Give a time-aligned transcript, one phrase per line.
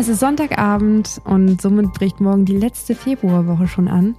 [0.00, 4.14] Es ist Sonntagabend und somit bricht morgen die letzte Februarwoche schon an.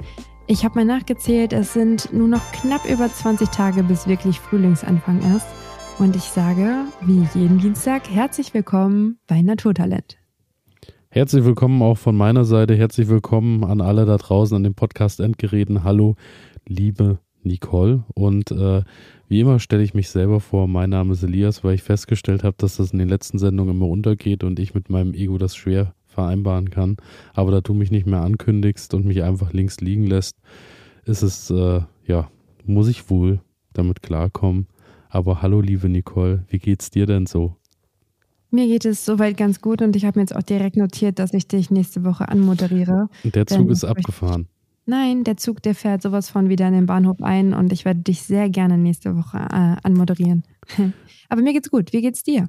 [0.45, 5.19] Ich habe mal nachgezählt, es sind nur noch knapp über 20 Tage, bis wirklich Frühlingsanfang
[5.37, 5.47] ist.
[5.97, 10.17] Und ich sage, wie jeden Dienstag, herzlich willkommen bei Naturtalent.
[11.11, 12.75] Herzlich willkommen auch von meiner Seite.
[12.75, 15.85] Herzlich willkommen an alle da draußen an den Podcast-Endgeräten.
[15.85, 16.17] Hallo,
[16.67, 18.03] liebe Nicole.
[18.15, 18.83] Und äh,
[19.29, 20.67] wie immer stelle ich mich selber vor.
[20.67, 23.87] Mein Name ist Elias, weil ich festgestellt habe, dass das in den letzten Sendungen immer
[23.87, 26.97] untergeht und ich mit meinem Ego das schwer vereinbaren kann.
[27.35, 30.35] Aber da du mich nicht mehr ankündigst und mich einfach links liegen lässt,
[31.05, 32.31] ist es, äh, ja,
[32.65, 33.39] muss ich wohl
[33.71, 34.65] damit klarkommen.
[35.09, 37.55] Aber hallo, liebe Nicole, wie geht's dir denn so?
[38.49, 41.35] Mir geht es soweit ganz gut und ich habe mir jetzt auch direkt notiert, dass
[41.35, 43.09] ich dich nächste Woche anmoderiere.
[43.23, 44.47] Der Zug ist abgefahren.
[44.89, 47.99] Nein, der Zug, der fährt sowas von wieder in den Bahnhof ein und ich werde
[47.99, 50.43] dich sehr gerne nächste Woche äh, anmoderieren.
[51.29, 51.93] Aber mir geht's gut.
[51.93, 52.47] Wie geht's dir?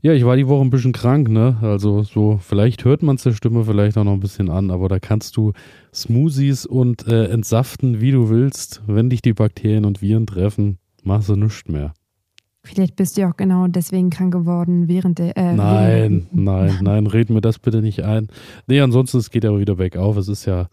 [0.00, 1.58] Ja, ich war die Woche ein bisschen krank, ne?
[1.60, 4.88] Also so, vielleicht hört man es der Stimme vielleicht auch noch ein bisschen an, aber
[4.88, 5.52] da kannst du
[5.92, 8.80] Smoothies und äh, entsaften, wie du willst.
[8.86, 11.92] Wenn dich die Bakterien und Viren treffen, machst du nichts mehr.
[12.64, 15.36] Vielleicht bist du ja auch genau deswegen krank geworden während der.
[15.36, 18.28] Äh, nein, nein, nein, red mir das bitte nicht ein.
[18.66, 20.16] Nee, ansonsten, es geht ja wieder bergauf.
[20.16, 20.68] Es ist ja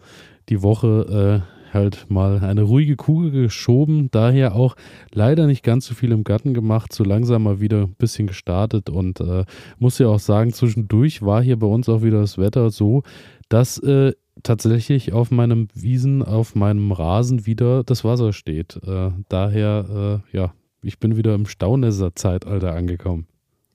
[0.50, 4.76] die Woche äh, halt mal eine ruhige Kugel geschoben, daher auch
[5.14, 8.90] leider nicht ganz so viel im Garten gemacht, so langsam mal wieder ein bisschen gestartet
[8.90, 9.46] und äh,
[9.80, 13.04] muss ja auch sagen, zwischendurch war hier bei uns auch wieder das Wetter so,
[13.50, 18.80] dass äh, tatsächlich auf meinem Wiesen, auf meinem Rasen wieder das Wasser steht.
[18.86, 23.28] Äh, daher, äh, ja, ich bin wieder im Staunesser-Zeitalter angekommen.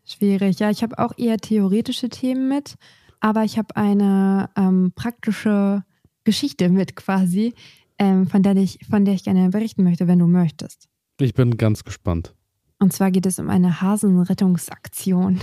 [0.05, 2.77] Schwierig, ja, ich habe auch eher theoretische Themen mit,
[3.21, 5.83] aber ich habe eine ähm, praktische
[6.25, 7.55] Geschichte mit quasi,
[7.99, 10.89] ähm, von, der ich, von der ich gerne berichten möchte, wenn du möchtest.
[11.21, 12.34] Ich bin ganz gespannt.
[12.78, 15.41] Und zwar geht es um eine Hasenrettungsaktion.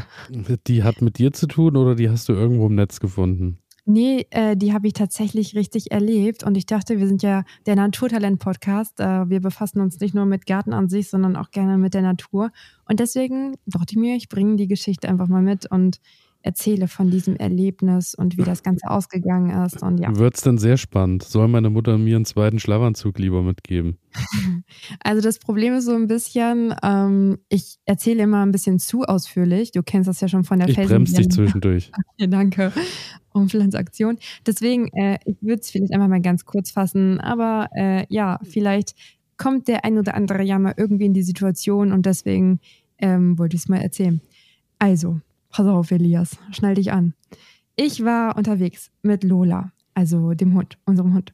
[0.68, 3.57] Die hat mit dir zu tun oder die hast du irgendwo im Netz gefunden?
[3.85, 6.44] Nee, äh, die habe ich tatsächlich richtig erlebt.
[6.44, 9.01] Und ich dachte, wir sind ja der Naturtalent-Podcast.
[9.01, 12.01] Äh, wir befassen uns nicht nur mit Garten an sich, sondern auch gerne mit der
[12.01, 12.51] Natur.
[12.88, 15.99] Und deswegen dachte ich mir, ich bringe die Geschichte einfach mal mit und
[16.44, 19.81] erzähle von diesem Erlebnis und wie das Ganze ausgegangen ist.
[19.81, 20.16] Und ja.
[20.16, 21.24] Wird es dann sehr spannend.
[21.24, 23.98] Soll meine Mutter mir einen zweiten Schlafanzug lieber mitgeben?
[25.04, 29.72] Also das Problem ist so ein bisschen, ähm, ich erzähle immer ein bisschen zu ausführlich.
[29.72, 31.92] Du kennst das ja schon von der Ich bremse dich zwischendurch.
[32.18, 32.72] ja, danke.
[33.34, 34.18] Umpflanzaktion.
[34.46, 37.20] Deswegen, äh, ich würde es vielleicht einfach mal ganz kurz fassen.
[37.20, 38.96] Aber äh, ja, vielleicht
[39.38, 42.60] kommt der ein oder andere ja mal irgendwie in die Situation und deswegen
[43.00, 44.22] ähm, wollte ich es mal erzählen.
[44.80, 45.22] Also,
[45.53, 47.14] Pass auf, Elias, schnall dich an.
[47.75, 51.31] Ich war unterwegs mit Lola, also dem Hund, unserem Hund.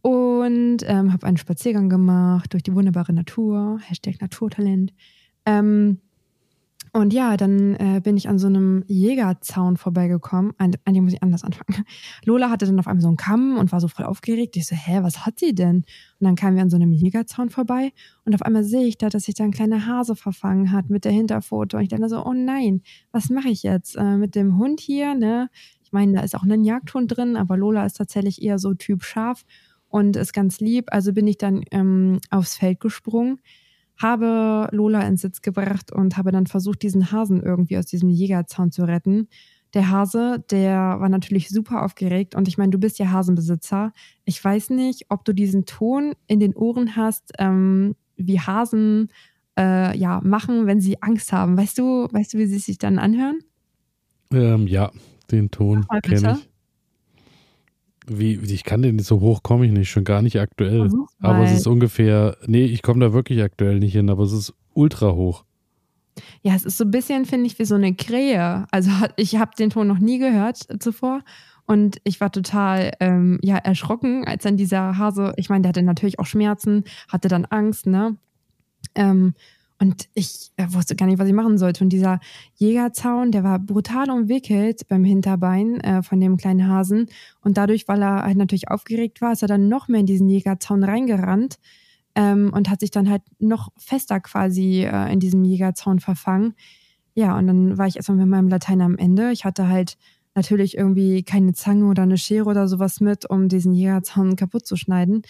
[0.00, 4.94] Und ähm, habe einen Spaziergang gemacht durch die wunderbare Natur, Hashtag Naturtalent.
[5.44, 5.98] Ähm,
[6.92, 10.52] und ja, dann äh, bin ich an so einem Jägerzaun vorbeigekommen.
[10.58, 11.84] An, dem muss ich anders anfangen.
[12.24, 14.56] Lola hatte dann auf einmal so einen Kamm und war so voll aufgeregt.
[14.56, 15.76] Ich so, hä, was hat sie denn?
[15.76, 15.84] Und
[16.20, 17.92] dann kamen wir an so einem Jägerzaun vorbei
[18.24, 21.04] und auf einmal sehe ich da, dass sich da ein kleiner Hase verfangen hat mit
[21.04, 21.76] der Hinterfoto.
[21.76, 22.82] Und ich dachte so, oh nein,
[23.12, 25.14] was mache ich jetzt äh, mit dem Hund hier?
[25.14, 25.50] Ne?
[25.82, 29.04] Ich meine, da ist auch ein Jagdhund drin, aber Lola ist tatsächlich eher so Typ
[29.04, 29.44] Schaf
[29.88, 30.86] und ist ganz lieb.
[30.90, 33.40] Also bin ich dann ähm, aufs Feld gesprungen
[33.98, 38.72] habe Lola ins Sitz gebracht und habe dann versucht, diesen Hasen irgendwie aus diesem Jägerzaun
[38.72, 39.28] zu retten.
[39.74, 43.92] Der Hase, der war natürlich super aufgeregt und ich meine, du bist ja Hasenbesitzer.
[44.24, 49.08] Ich weiß nicht, ob du diesen Ton in den Ohren hast, ähm, wie Hasen
[49.58, 51.58] äh, ja machen, wenn sie Angst haben.
[51.58, 53.40] Weißt du, weißt du, wie sie sich dann anhören?
[54.32, 54.90] Ähm, ja,
[55.30, 56.48] den Ton kenne ich.
[58.08, 60.90] Wie, ich kann den nicht so hoch, komme ich nicht, schon gar nicht aktuell.
[61.20, 64.54] Aber es ist ungefähr, nee, ich komme da wirklich aktuell nicht hin, aber es ist
[64.74, 65.44] ultra hoch.
[66.42, 68.66] Ja, es ist so ein bisschen, finde ich, wie so eine Krähe.
[68.70, 71.22] Also ich habe den Ton noch nie gehört zuvor.
[71.66, 75.82] Und ich war total ähm, ja, erschrocken, als dann dieser Hase, ich meine, der hatte
[75.82, 78.16] natürlich auch Schmerzen, hatte dann Angst, ne?
[78.94, 79.34] Ähm,
[79.80, 81.84] und ich äh, wusste gar nicht, was ich machen sollte.
[81.84, 82.18] Und dieser
[82.56, 87.06] Jägerzaun, der war brutal umwickelt beim Hinterbein äh, von dem kleinen Hasen.
[87.40, 90.28] Und dadurch, weil er halt natürlich aufgeregt war, ist er dann noch mehr in diesen
[90.28, 91.58] Jägerzaun reingerannt
[92.16, 96.54] ähm, und hat sich dann halt noch fester quasi äh, in diesem Jägerzaun verfangen.
[97.14, 99.30] Ja, und dann war ich erstmal mit meinem Latein am Ende.
[99.30, 99.96] Ich hatte halt
[100.34, 104.76] natürlich irgendwie keine Zange oder eine Schere oder sowas mit, um diesen Jägerzaun kaputt zu
[104.76, 105.22] schneiden.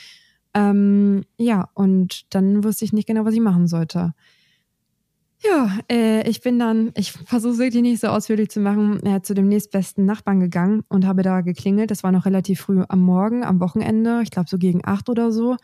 [0.55, 4.15] Ähm, ja, und dann wusste ich nicht genau, was ich machen sollte.
[5.40, 9.23] Ja, äh, ich bin dann, ich versuche es wirklich nicht so ausführlich zu machen, äh,
[9.23, 11.90] zu dem nächstbesten Nachbarn gegangen und habe da geklingelt.
[11.93, 15.31] Das war noch relativ früh am Morgen, am Wochenende, ich glaube so gegen acht oder
[15.31, 15.56] so.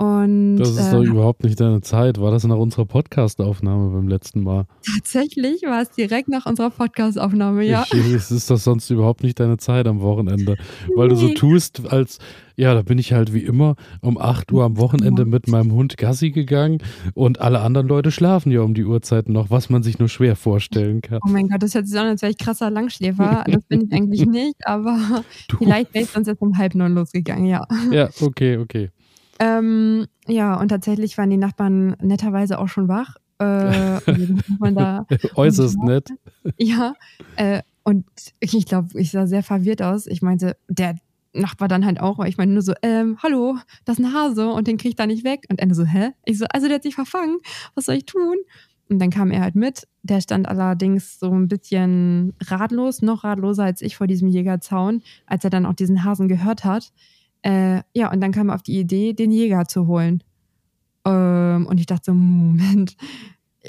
[0.00, 2.18] Und, das ist äh, doch überhaupt nicht deine Zeit.
[2.18, 4.64] War das nach unserer Podcast-Aufnahme beim letzten Mal?
[4.94, 7.84] Tatsächlich war es direkt nach unserer Podcast-Aufnahme, ja.
[7.92, 10.56] Ich, es ist das sonst überhaupt nicht deine Zeit am Wochenende.
[10.96, 11.14] Weil nee.
[11.14, 12.18] du so tust, als,
[12.56, 15.98] ja, da bin ich halt wie immer um 8 Uhr am Wochenende mit meinem Hund
[15.98, 16.78] Gassi gegangen
[17.12, 20.34] und alle anderen Leute schlafen ja um die Uhrzeit noch, was man sich nur schwer
[20.34, 21.18] vorstellen kann.
[21.26, 23.44] Oh mein Gott, das hört sich an, als wäre ich krasser Langschläfer.
[23.50, 24.96] Das bin ich eigentlich nicht, aber
[25.48, 25.58] du.
[25.58, 27.66] vielleicht wäre ich sonst jetzt um halb neun losgegangen, ja.
[27.90, 28.90] Ja, okay, okay.
[29.40, 33.16] Ähm, ja, und tatsächlich waren die Nachbarn netterweise auch schon wach.
[33.38, 34.00] Äh,
[34.74, 36.10] da Äußerst nett.
[36.58, 36.94] Ja,
[37.36, 38.04] äh, und
[38.38, 40.06] ich glaube, ich sah sehr verwirrt aus.
[40.06, 40.96] Ich meinte, der
[41.32, 44.48] Nachbar dann halt auch, weil ich meine nur so, ähm, hallo, das ist ein Hase
[44.48, 45.46] und den krieg ich da nicht weg.
[45.48, 46.10] Und er so, hä?
[46.24, 47.38] Ich so, also der hat sich verfangen,
[47.74, 48.36] was soll ich tun?
[48.88, 49.86] Und dann kam er halt mit.
[50.02, 55.44] Der stand allerdings so ein bisschen ratlos, noch ratloser als ich vor diesem Jägerzaun, als
[55.44, 56.92] er dann auch diesen Hasen gehört hat.
[57.42, 60.22] Äh, ja, und dann kam er auf die Idee, den Jäger zu holen.
[61.04, 62.96] Ähm, und ich dachte so, Moment,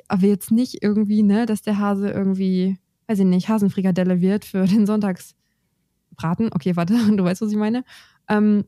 [0.08, 2.78] aber jetzt nicht irgendwie, ne, dass der Hase irgendwie,
[3.08, 6.50] weiß ich nicht, Hasenfrikadelle wird für den Sonntagsbraten.
[6.54, 7.84] Okay, warte, du weißt, was ich meine.
[8.28, 8.66] Ähm,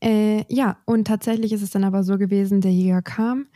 [0.00, 3.46] äh, ja, und tatsächlich ist es dann aber so gewesen, der Jäger kam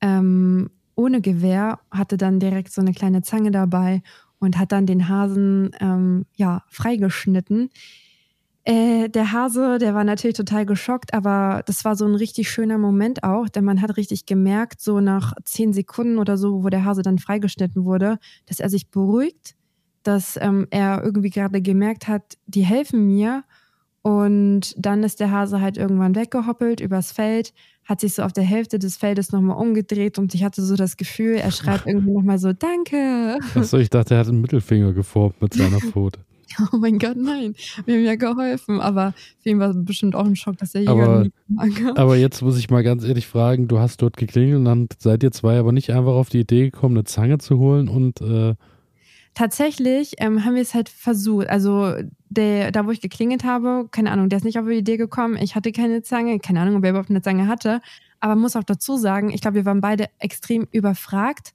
[0.00, 4.02] ähm, ohne Gewehr, hatte dann direkt so eine kleine Zange dabei
[4.38, 7.70] und hat dann den Hasen ähm, ja freigeschnitten.
[8.68, 12.78] Äh, der Hase, der war natürlich total geschockt, aber das war so ein richtig schöner
[12.78, 16.84] Moment auch, denn man hat richtig gemerkt, so nach zehn Sekunden oder so, wo der
[16.84, 19.54] Hase dann freigeschnitten wurde, dass er sich beruhigt,
[20.02, 23.44] dass ähm, er irgendwie gerade gemerkt hat, die helfen mir.
[24.02, 27.54] Und dann ist der Hase halt irgendwann weggehoppelt übers Feld,
[27.84, 30.96] hat sich so auf der Hälfte des Feldes nochmal umgedreht und ich hatte so das
[30.96, 33.38] Gefühl, er schreibt irgendwie nochmal so, danke.
[33.54, 36.18] Achso, ich dachte, er hat einen Mittelfinger geformt mit seiner Pfote.
[36.72, 37.54] Oh mein Gott, nein.
[37.84, 38.80] Wir haben ja geholfen.
[38.80, 41.98] Aber für ihn war es bestimmt auch ein Schock, dass er Jäger aber, nicht mag.
[41.98, 45.22] Aber jetzt muss ich mal ganz ehrlich fragen, du hast dort geklingelt und dann seid
[45.22, 48.54] ihr zwei aber nicht einfach auf die Idee gekommen, eine Zange zu holen und äh
[49.36, 51.50] Tatsächlich ähm, haben wir es halt versucht.
[51.50, 51.92] Also
[52.30, 55.36] der, da, wo ich geklingelt habe, keine Ahnung, der ist nicht auf die Idee gekommen.
[55.36, 57.82] Ich hatte keine Zange, keine Ahnung, ob er überhaupt eine Zange hatte.
[58.18, 61.52] Aber muss auch dazu sagen, ich glaube, wir waren beide extrem überfragt,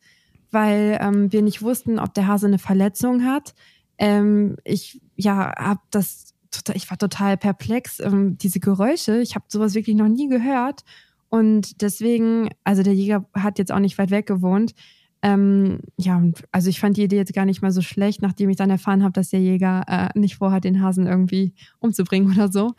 [0.52, 3.56] weil ähm, wir nicht wussten, ob der Hase eine Verletzung hat.
[4.02, 8.00] Ähm, ich ja, habe das total, ich war total perplex.
[8.00, 10.82] Ähm, diese Geräusche, ich habe sowas wirklich noch nie gehört.
[11.30, 14.74] Und deswegen, also der Jäger hat jetzt auch nicht weit weg gewohnt.
[15.22, 16.20] Ähm, ja,
[16.52, 19.04] also ich fand die Idee jetzt gar nicht mal so schlecht, nachdem ich dann erfahren
[19.04, 22.74] habe, dass der Jäger äh, nicht vorhat, den Hasen irgendwie umzubringen oder so.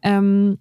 [0.00, 0.58] Ähm,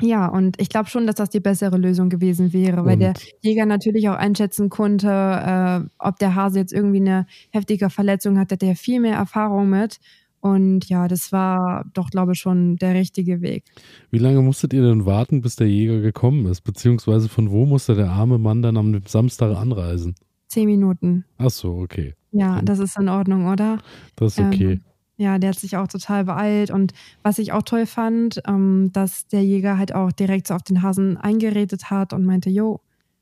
[0.00, 3.00] ja, und ich glaube schon, dass das die bessere Lösung gewesen wäre, weil und?
[3.00, 8.38] der Jäger natürlich auch einschätzen konnte, äh, ob der Hase jetzt irgendwie eine heftige Verletzung
[8.38, 9.98] hat, hat er viel mehr Erfahrung mit.
[10.40, 13.64] Und ja, das war doch, glaube ich, schon der richtige Weg.
[14.10, 16.60] Wie lange musstet ihr denn warten, bis der Jäger gekommen ist?
[16.60, 20.14] Beziehungsweise von wo musste der arme Mann dann am Samstag anreisen?
[20.46, 21.24] Zehn Minuten.
[21.38, 22.14] Ach so, okay.
[22.30, 23.78] Ja, das ist in Ordnung, oder?
[24.14, 24.72] Das ist okay.
[24.72, 24.80] Ähm,
[25.16, 26.70] ja, der hat sich auch total beeilt.
[26.70, 26.92] Und
[27.22, 30.82] was ich auch toll fand, ähm, dass der Jäger halt auch direkt so auf den
[30.82, 32.80] Hasen eingeredet hat und meinte, jo,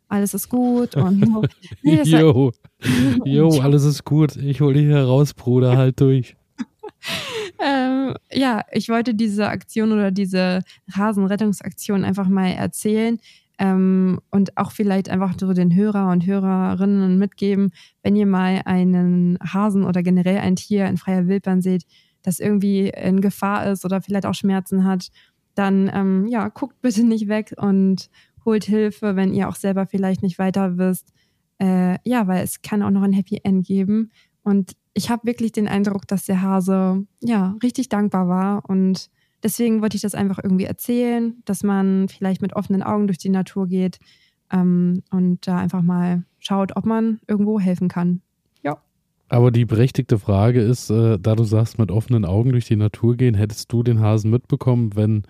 [0.08, 0.96] alles ist gut.
[0.96, 1.48] Und
[1.82, 2.52] nee, jo,
[3.24, 4.36] jo, alles ist gut.
[4.36, 6.36] Ich hole dich heraus, Bruder, halt durch.
[7.64, 10.62] ähm, ja, ich wollte diese Aktion oder diese
[10.92, 13.18] Hasenrettungsaktion einfach mal erzählen,
[13.58, 19.38] ähm, und auch vielleicht einfach so den Hörer und Hörerinnen mitgeben, wenn ihr mal einen
[19.40, 21.84] Hasen oder generell ein Tier in freier Wildbahn seht,
[22.22, 25.10] das irgendwie in Gefahr ist oder vielleicht auch Schmerzen hat,
[25.54, 28.10] dann ähm, ja, guckt bitte nicht weg und
[28.44, 31.12] holt Hilfe, wenn ihr auch selber vielleicht nicht weiter wisst.
[31.58, 34.10] Äh, ja, weil es kann auch noch ein Happy End geben.
[34.42, 39.10] Und ich habe wirklich den Eindruck, dass der Hase ja richtig dankbar war und
[39.44, 43.28] Deswegen wollte ich das einfach irgendwie erzählen, dass man vielleicht mit offenen Augen durch die
[43.28, 43.98] Natur geht
[44.50, 48.22] ähm, und da einfach mal schaut, ob man irgendwo helfen kann.
[48.62, 48.78] Ja.
[49.28, 53.16] Aber die berechtigte Frage ist, äh, da du sagst, mit offenen Augen durch die Natur
[53.16, 55.24] gehen, hättest du den Hasen mitbekommen, wenn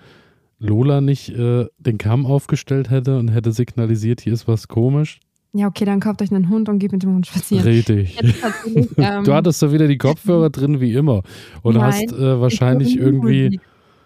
[0.61, 5.19] Lola nicht äh, den Kamm aufgestellt hätte und hätte signalisiert, hier ist was komisch?
[5.53, 7.65] Ja, okay, dann kauft euch einen Hund und geht mit dem Hund spazieren.
[7.65, 8.17] Richtig.
[8.97, 11.23] Ähm, du hattest da wieder die Kopfhörer drin wie immer
[11.63, 13.45] und nein, hast äh, wahrscheinlich irgendwie.
[13.45, 13.61] Musik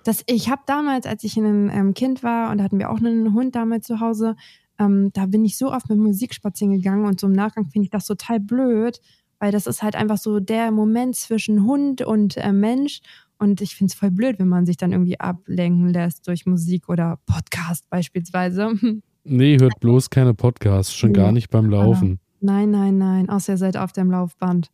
[0.05, 2.99] das, ich habe damals, als ich ein ähm, Kind war und da hatten wir auch
[2.99, 4.37] einen Hund damals zu Hause,
[4.79, 7.87] ähm, da bin ich so oft mit Musik spazieren gegangen und so im Nachgang finde
[7.87, 9.01] ich das total blöd,
[9.39, 13.01] weil das ist halt einfach so der Moment zwischen Hund und äh, Mensch.
[13.41, 16.89] Und ich finde es voll blöd, wenn man sich dann irgendwie ablenken lässt durch Musik
[16.89, 18.75] oder Podcast beispielsweise.
[19.31, 22.19] Nee, hört bloß keine Podcasts, schon gar nicht beim Laufen.
[22.41, 24.71] Nein, nein, nein, außer ihr seid auf dem Laufband.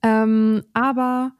[0.00, 1.32] Ähm, aber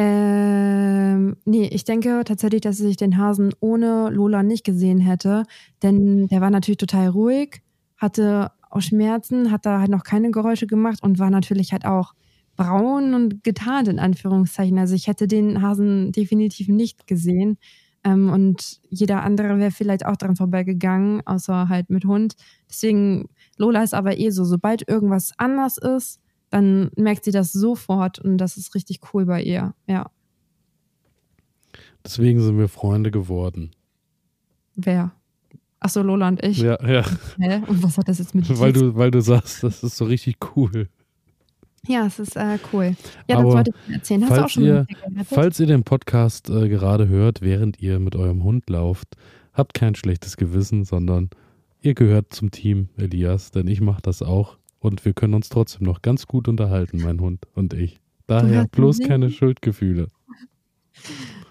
[0.00, 5.42] Ähm, nee, ich denke tatsächlich, dass ich den Hasen ohne Lola nicht gesehen hätte,
[5.82, 7.62] denn der war natürlich total ruhig,
[7.96, 12.12] hatte auch Schmerzen, hat da halt noch keine Geräusche gemacht und war natürlich halt auch
[12.56, 14.78] braun und getarnt in Anführungszeichen.
[14.78, 17.58] Also ich hätte den Hasen definitiv nicht gesehen.
[18.04, 22.34] Ähm, und jeder andere wäre vielleicht auch dran vorbeigegangen, außer halt mit Hund.
[22.70, 28.18] Deswegen, Lola ist aber eh so, sobald irgendwas anders ist, dann merkt sie das sofort
[28.18, 30.10] und das ist richtig cool bei ihr, ja.
[32.04, 33.72] Deswegen sind wir Freunde geworden.
[34.76, 35.12] Wer?
[35.80, 36.58] Achso, Lola und ich.
[36.58, 37.04] Ja, ja.
[37.38, 37.62] Hä?
[37.66, 40.36] Und was hat das jetzt mit weil du, weil du sagst, das ist so richtig
[40.56, 40.88] cool.
[41.86, 42.96] Ja, es ist äh, cool.
[43.28, 44.28] Ja, das wollte ich erzählen.
[44.28, 44.86] Hast du auch schon ihr,
[45.24, 49.16] Falls ihr den Podcast äh, gerade hört, während ihr mit eurem Hund lauft,
[49.52, 51.30] habt kein schlechtes Gewissen, sondern
[51.80, 55.86] ihr gehört zum Team Elias, denn ich mache das auch und wir können uns trotzdem
[55.86, 58.00] noch ganz gut unterhalten, mein Hund und ich.
[58.26, 60.08] Daher bloß keine Schuldgefühle.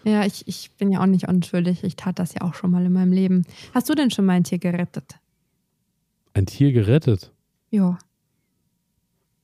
[0.04, 1.84] Ja, ich, ich bin ja auch nicht unschuldig.
[1.84, 3.44] Ich tat das ja auch schon mal in meinem Leben.
[3.74, 5.20] Hast du denn schon mal ein Tier gerettet?
[6.34, 7.34] Ein Tier gerettet?
[7.72, 7.98] Ja.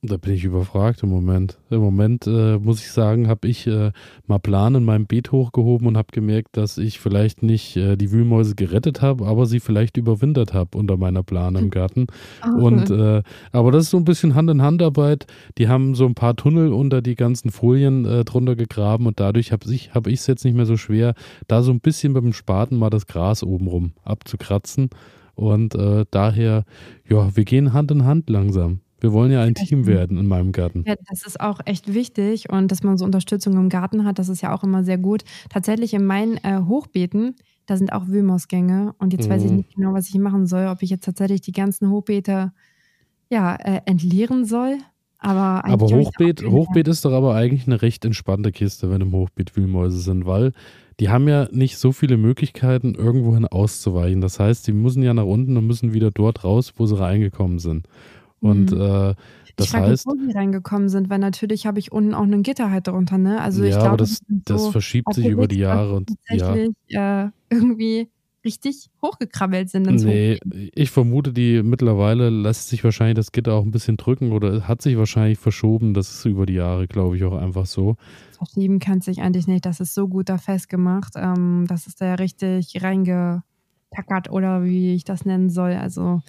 [0.05, 1.57] Da bin ich überfragt im Moment.
[1.69, 3.93] Im Moment äh, muss ich sagen, habe ich äh,
[4.27, 8.11] mal Plan in meinem Beet hochgehoben und habe gemerkt, dass ich vielleicht nicht äh, die
[8.11, 12.07] Wühlmäuse gerettet habe, aber sie vielleicht überwintert habe unter meiner Plane im Garten.
[12.41, 12.61] Okay.
[12.61, 15.25] Und äh, aber das ist so ein bisschen Hand in Hand Arbeit.
[15.57, 19.53] Die haben so ein paar Tunnel unter die ganzen Folien äh, drunter gegraben und dadurch
[19.53, 21.13] habe ich habe ich es jetzt nicht mehr so schwer,
[21.47, 24.89] da so ein bisschen mit dem Spaten mal das Gras obenrum abzukratzen.
[25.35, 26.65] Und äh, daher,
[27.09, 28.81] ja, wir gehen Hand in Hand langsam.
[29.03, 30.85] Wir wollen ja ein Team werden in meinem Garten.
[30.87, 34.29] Ja, das ist auch echt wichtig und dass man so Unterstützung im Garten hat, das
[34.29, 35.25] ist ja auch immer sehr gut.
[35.49, 39.33] Tatsächlich in meinen äh, Hochbeeten, da sind auch Wühlmausgänge und jetzt mhm.
[39.33, 39.57] weiß ich mhm.
[39.57, 42.53] nicht genau, was ich machen soll, ob ich jetzt tatsächlich die ganzen Hochbeete
[43.29, 44.77] ja, äh, entleeren soll.
[45.17, 49.57] Aber, aber Hochbeet, Hochbeet ist doch aber eigentlich eine recht entspannte Kiste, wenn im Hochbeet
[49.57, 50.53] Wühlmäuse sind, weil
[51.01, 54.21] die haben ja nicht so viele Möglichkeiten, irgendwohin auszuweichen.
[54.21, 57.59] Das heißt, die müssen ja nach unten und müssen wieder dort raus, wo sie reingekommen
[57.59, 57.87] sind.
[58.43, 58.81] Und mhm.
[58.81, 59.15] äh,
[59.55, 60.05] das ich heißt.
[60.05, 63.41] Wo die reingekommen sind, weil natürlich habe ich unten auch einen Gitter halt drunter, ne?
[63.41, 66.75] Also ja, ich glaube, aber das, das so verschiebt sich über die Jahre und tatsächlich
[66.87, 67.27] ja.
[67.27, 68.09] äh, irgendwie
[68.43, 69.85] richtig hochgekrabbelt sind.
[70.03, 70.37] Nee,
[70.75, 74.81] ich vermute, die mittlerweile lässt sich wahrscheinlich das Gitter auch ein bisschen drücken oder hat
[74.81, 75.93] sich wahrscheinlich verschoben.
[75.93, 77.95] Das ist über die Jahre, glaube ich, auch einfach so.
[78.37, 79.65] Verschieben kann sich eigentlich nicht.
[79.65, 81.13] Das ist so gut da festgemacht.
[81.15, 83.43] Ähm, das ist da ja richtig reinge
[83.95, 85.73] tackert oder wie ich das nennen soll.
[85.73, 86.21] Also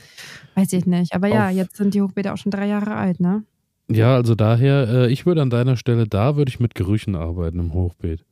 [0.54, 1.14] weiß ich nicht.
[1.14, 3.44] Aber ja, jetzt sind die Hochbeete auch schon drei Jahre alt, ne?
[3.88, 7.58] Ja, also daher, äh, ich würde an deiner Stelle, da würde ich mit Gerüchen arbeiten
[7.58, 8.24] im Hochbeet.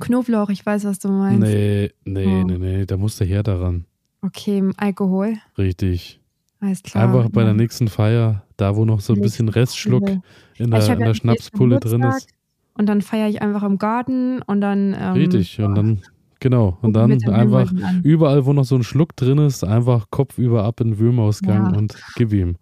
[0.00, 1.40] Knoblauch, ich weiß, was du meinst.
[1.40, 2.44] Nee, nee, oh.
[2.44, 3.86] nee, nee, da muss der her daran.
[4.20, 5.34] Okay, Alkohol.
[5.56, 6.20] Richtig.
[6.60, 7.04] Alles klar.
[7.04, 7.46] Einfach bei ja.
[7.46, 10.08] der nächsten Feier, da wo noch so ein bisschen Restschluck
[10.56, 12.28] in der, in der Schnapspulle drin ist.
[12.76, 14.96] Und dann feiere ich einfach im Garten und dann.
[14.98, 16.02] Ähm, Richtig, und dann
[16.44, 16.76] Genau.
[16.82, 17.72] Und dann einfach
[18.02, 21.72] überall, wo noch so ein Schluck drin ist, einfach Kopf über ab in den Wühlmausgang
[21.72, 21.78] ja.
[21.78, 22.56] und gib ihm.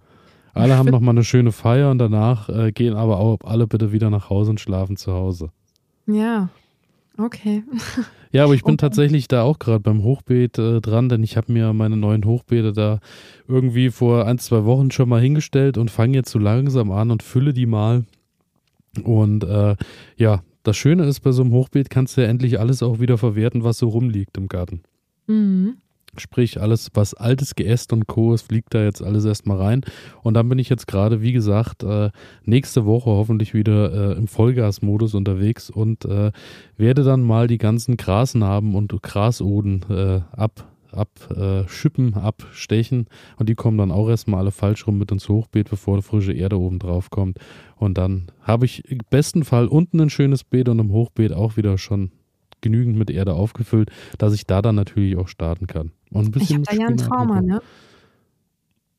[0.54, 4.08] Alle haben nochmal eine schöne Feier und danach äh, gehen aber auch alle bitte wieder
[4.08, 5.50] nach Hause und schlafen zu Hause.
[6.06, 6.48] Ja,
[7.18, 7.64] okay.
[8.30, 8.82] Ja, aber ich bin okay.
[8.82, 12.72] tatsächlich da auch gerade beim Hochbeet äh, dran, denn ich habe mir meine neuen Hochbeete
[12.72, 13.00] da
[13.48, 17.24] irgendwie vor ein, zwei Wochen schon mal hingestellt und fange jetzt so langsam an und
[17.24, 18.04] fülle die mal.
[19.02, 19.74] Und äh,
[20.16, 23.18] ja, das Schöne ist, bei so einem Hochbeet kannst du ja endlich alles auch wieder
[23.18, 24.82] verwerten, was so rumliegt im Garten.
[25.26, 25.76] Mhm.
[26.18, 28.34] Sprich, alles, was altes Geäst und Co.
[28.34, 29.80] ist, fliegt da jetzt alles erstmal rein.
[30.22, 32.10] Und dann bin ich jetzt gerade, wie gesagt, äh,
[32.44, 36.30] nächste Woche hoffentlich wieder äh, im Vollgasmodus unterwegs und äh,
[36.76, 39.84] werde dann mal die ganzen Grasnarben und Grasoden
[40.32, 43.06] ab abschippen, abstechen
[43.38, 46.32] und die kommen dann auch erstmal alle falsch rum mit ins Hochbeet, bevor die frische
[46.32, 47.38] Erde oben drauf kommt.
[47.76, 51.56] Und dann habe ich im besten Fall unten ein schönes Beet und im Hochbeet auch
[51.56, 52.12] wieder schon
[52.60, 55.92] genügend mit Erde aufgefüllt, dass ich da dann natürlich auch starten kann.
[56.10, 57.60] Und ein bisschen ich habe ja ein Trauma, ne?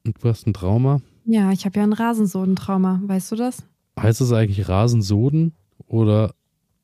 [0.06, 1.02] Und du hast ein Trauma?
[1.26, 3.64] Ja, ich habe ja ein Rasensodentrauma, weißt du das?
[3.98, 5.54] Heißt es eigentlich Rasensoden
[5.88, 6.34] oder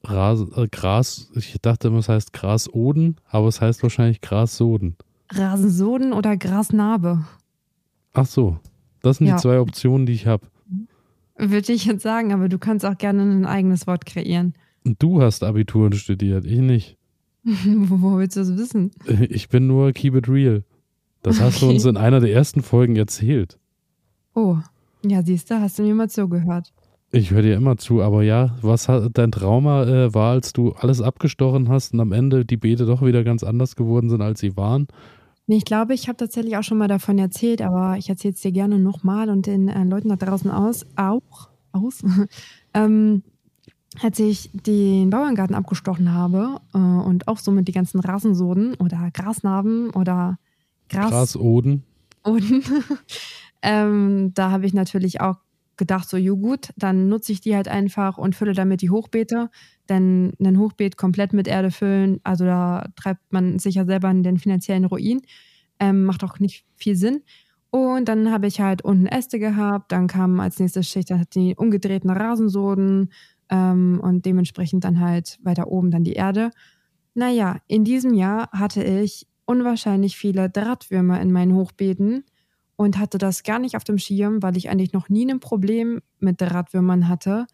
[0.03, 4.95] Ras, äh, Gras, ich dachte immer, es heißt Grasoden, aber es heißt wahrscheinlich Grassoden.
[5.31, 7.25] Rasensoden oder Grasnarbe.
[8.13, 8.57] Ach so,
[9.01, 9.35] das sind ja.
[9.35, 10.47] die zwei Optionen, die ich habe.
[11.37, 14.53] Würde ich jetzt sagen, aber du kannst auch gerne ein eigenes Wort kreieren.
[14.85, 16.97] Und du hast Abitur studiert, ich nicht.
[17.43, 18.91] Wo willst du das wissen?
[19.29, 20.63] Ich bin nur Keep It Real.
[21.21, 21.45] Das okay.
[21.45, 23.57] hast du uns in einer der ersten Folgen erzählt.
[24.33, 24.57] Oh,
[25.05, 26.73] ja, siehst du, hast du mir mal zugehört.
[27.11, 31.01] Ich höre dir immer zu, aber ja, was dein Trauma äh, war, als du alles
[31.01, 34.55] abgestochen hast und am Ende die Beete doch wieder ganz anders geworden sind, als sie
[34.55, 34.87] waren?
[35.47, 38.51] Ich glaube, ich habe tatsächlich auch schon mal davon erzählt, aber ich erzähle es dir
[38.51, 42.03] gerne nochmal und den äh, Leuten da draußen aus, auch, aus.
[42.75, 43.23] ähm,
[44.03, 49.89] als ich den Bauerngarten abgestochen habe äh, und auch somit die ganzen Rasensoden oder Grasnarben
[49.89, 50.37] oder
[50.89, 51.81] Gras Grasoden.
[52.23, 52.63] Oden,
[53.63, 55.37] ähm, da habe ich natürlich auch
[55.79, 59.49] gedacht, so, jo gut, dann nutze ich die halt einfach und fülle damit die Hochbeete.
[59.89, 64.21] Denn ein Hochbeet komplett mit Erde füllen, also da treibt man sich ja selber in
[64.21, 65.21] den finanziellen Ruin.
[65.79, 67.23] Ähm, macht auch nicht viel Sinn.
[67.71, 71.55] Und dann habe ich halt unten Äste gehabt, dann kam als nächste Schicht dann die
[71.55, 73.11] umgedrehten Rasensoden
[73.49, 76.51] ähm, und dementsprechend dann halt weiter oben dann die Erde.
[77.13, 82.23] Naja, in diesem Jahr hatte ich unwahrscheinlich viele Drahtwürmer in meinen Hochbeeten
[82.79, 85.99] und hatte das gar nicht auf dem Schirm, weil ich eigentlich noch nie ein Problem
[86.19, 87.45] mit Drahtwürmern hatte.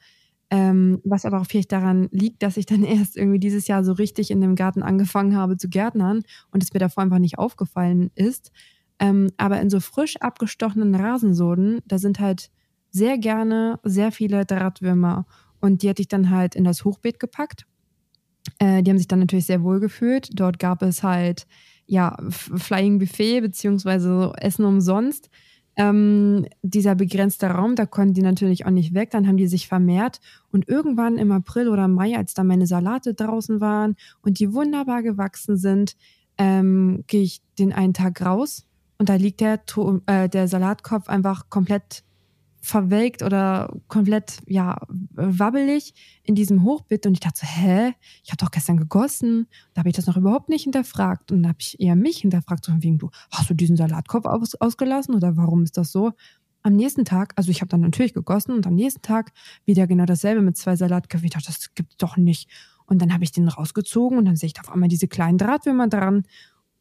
[0.51, 3.93] Ähm, was aber auch vielleicht daran liegt, dass ich dann erst irgendwie dieses Jahr so
[3.93, 8.11] richtig in dem Garten angefangen habe zu gärtnern und es mir davor einfach nicht aufgefallen
[8.13, 8.51] ist.
[8.99, 12.51] Ähm, aber in so frisch abgestochenen Rasensoden, da sind halt
[12.91, 15.25] sehr gerne sehr viele Drahtwürmer.
[15.59, 17.65] Und die hatte ich dann halt in das Hochbeet gepackt.
[18.59, 20.29] Äh, die haben sich dann natürlich sehr wohl gefühlt.
[20.39, 21.47] Dort gab es halt
[21.87, 25.29] ja Flying Buffet beziehungsweise Essen umsonst.
[25.77, 29.11] Ähm, dieser begrenzte Raum, da konnten die natürlich auch nicht weg.
[29.11, 30.21] Dann haben die sich vermehrt.
[30.51, 35.03] Und irgendwann im April oder Mai, als da meine Salate draußen waren und die wunderbar
[35.03, 35.95] gewachsen sind,
[36.37, 38.65] ähm, gehe ich den einen Tag raus
[38.97, 39.59] und da liegt der,
[40.05, 42.03] äh, der Salatkopf einfach komplett
[42.65, 44.77] verwelkt oder komplett, ja,
[45.11, 45.93] wabbelig
[46.23, 47.05] in diesem Hochbeet.
[47.05, 47.93] Und ich dachte so, hä?
[48.23, 49.47] Ich habe doch gestern gegossen.
[49.73, 51.31] Da habe ich das noch überhaupt nicht hinterfragt.
[51.31, 55.13] Und habe ich eher mich hinterfragt, so wegen, du, hast du diesen Salatkopf aus, ausgelassen
[55.13, 56.13] oder warum ist das so?
[56.63, 59.31] Am nächsten Tag, also ich habe dann natürlich gegossen und am nächsten Tag
[59.65, 61.27] wieder genau dasselbe mit zwei Salatköpfen.
[61.27, 62.49] Ich dachte, das gibt's doch nicht.
[62.87, 65.37] Und dann habe ich den rausgezogen und dann sehe ich da auf einmal diese kleinen
[65.37, 66.23] Drahtwürmer dran.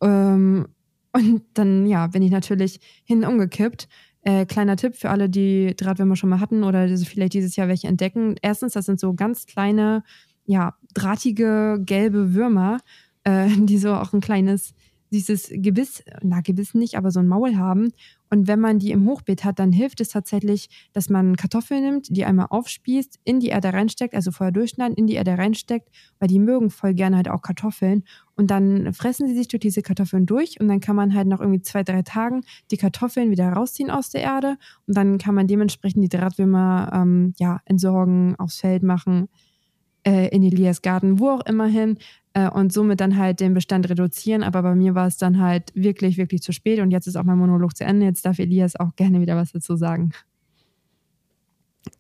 [0.01, 0.67] Ähm,
[1.13, 3.89] und dann, ja, bin ich natürlich hin umgekippt.
[4.25, 7.89] Äh, kleiner Tipp für alle, die Drahtwürmer schon mal hatten oder vielleicht dieses Jahr welche
[7.89, 8.37] entdecken.
[8.41, 10.03] Erstens, das sind so ganz kleine,
[10.47, 12.79] ja, drahtige, gelbe Würmer,
[13.25, 14.75] äh, die so auch ein kleines
[15.15, 17.93] dieses Gebiss, na Gebiss nicht, aber so ein Maul haben.
[18.31, 22.09] Und wenn man die im Hochbeet hat, dann hilft es tatsächlich, dass man Kartoffeln nimmt,
[22.11, 25.89] die einmal aufspießt, in die Erde reinsteckt, also vorher durchschneiden, in die Erde reinsteckt,
[26.19, 28.03] weil die mögen voll gerne halt auch Kartoffeln.
[28.35, 31.41] Und dann fressen sie sich durch diese Kartoffeln durch und dann kann man halt noch
[31.41, 34.57] irgendwie zwei, drei Tagen die Kartoffeln wieder rausziehen aus der Erde
[34.89, 39.29] und dann kann man dementsprechend die Drahtwürmer ähm, ja, entsorgen, aufs Feld machen,
[40.05, 41.99] äh, in Elias Garten, wo auch immer hin
[42.35, 44.43] äh, und somit dann halt den Bestand reduzieren.
[44.43, 47.25] Aber bei mir war es dann halt wirklich, wirklich zu spät und jetzt ist auch
[47.25, 48.07] mein Monolog zu Ende.
[48.07, 50.13] Jetzt darf Elias auch gerne wieder was dazu sagen.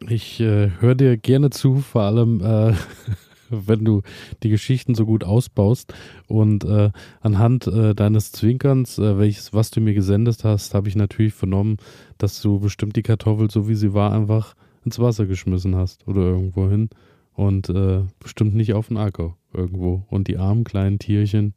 [0.09, 2.75] Ich äh, höre dir gerne zu, vor allem äh,
[3.51, 4.03] wenn du
[4.43, 5.95] die Geschichten so gut ausbaust.
[6.27, 10.97] Und äh, anhand äh, deines Zwinkerns, äh, welches, was du mir gesendet hast, habe ich
[10.97, 11.77] natürlich vernommen,
[12.19, 16.23] dass du bestimmt die Kartoffel, so wie sie war, einfach ins Wasser geschmissen hast oder
[16.23, 16.91] irgendwo hin.
[17.35, 20.05] Und äh, bestimmt nicht auf den Acker irgendwo.
[20.11, 21.55] Und die armen kleinen Tierchen.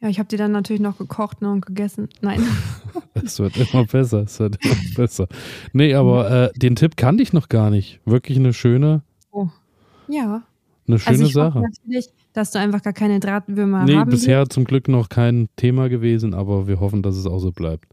[0.00, 2.08] Ja, ich habe die dann natürlich noch gekocht ne, und gegessen.
[2.20, 2.40] Nein.
[3.14, 5.26] es wird immer besser, es wird immer besser.
[5.72, 8.00] Nee, aber äh, den Tipp kannte ich noch gar nicht.
[8.04, 9.02] Wirklich eine schöne.
[9.30, 9.48] Oh.
[10.08, 10.42] Ja.
[10.86, 11.54] Eine schöne also ich Sache.
[11.54, 14.52] Hoffe natürlich, dass du einfach gar keine Drahtwürmer nee, haben bisher willst.
[14.52, 17.86] zum Glück noch kein Thema gewesen, aber wir hoffen, dass es auch so bleibt.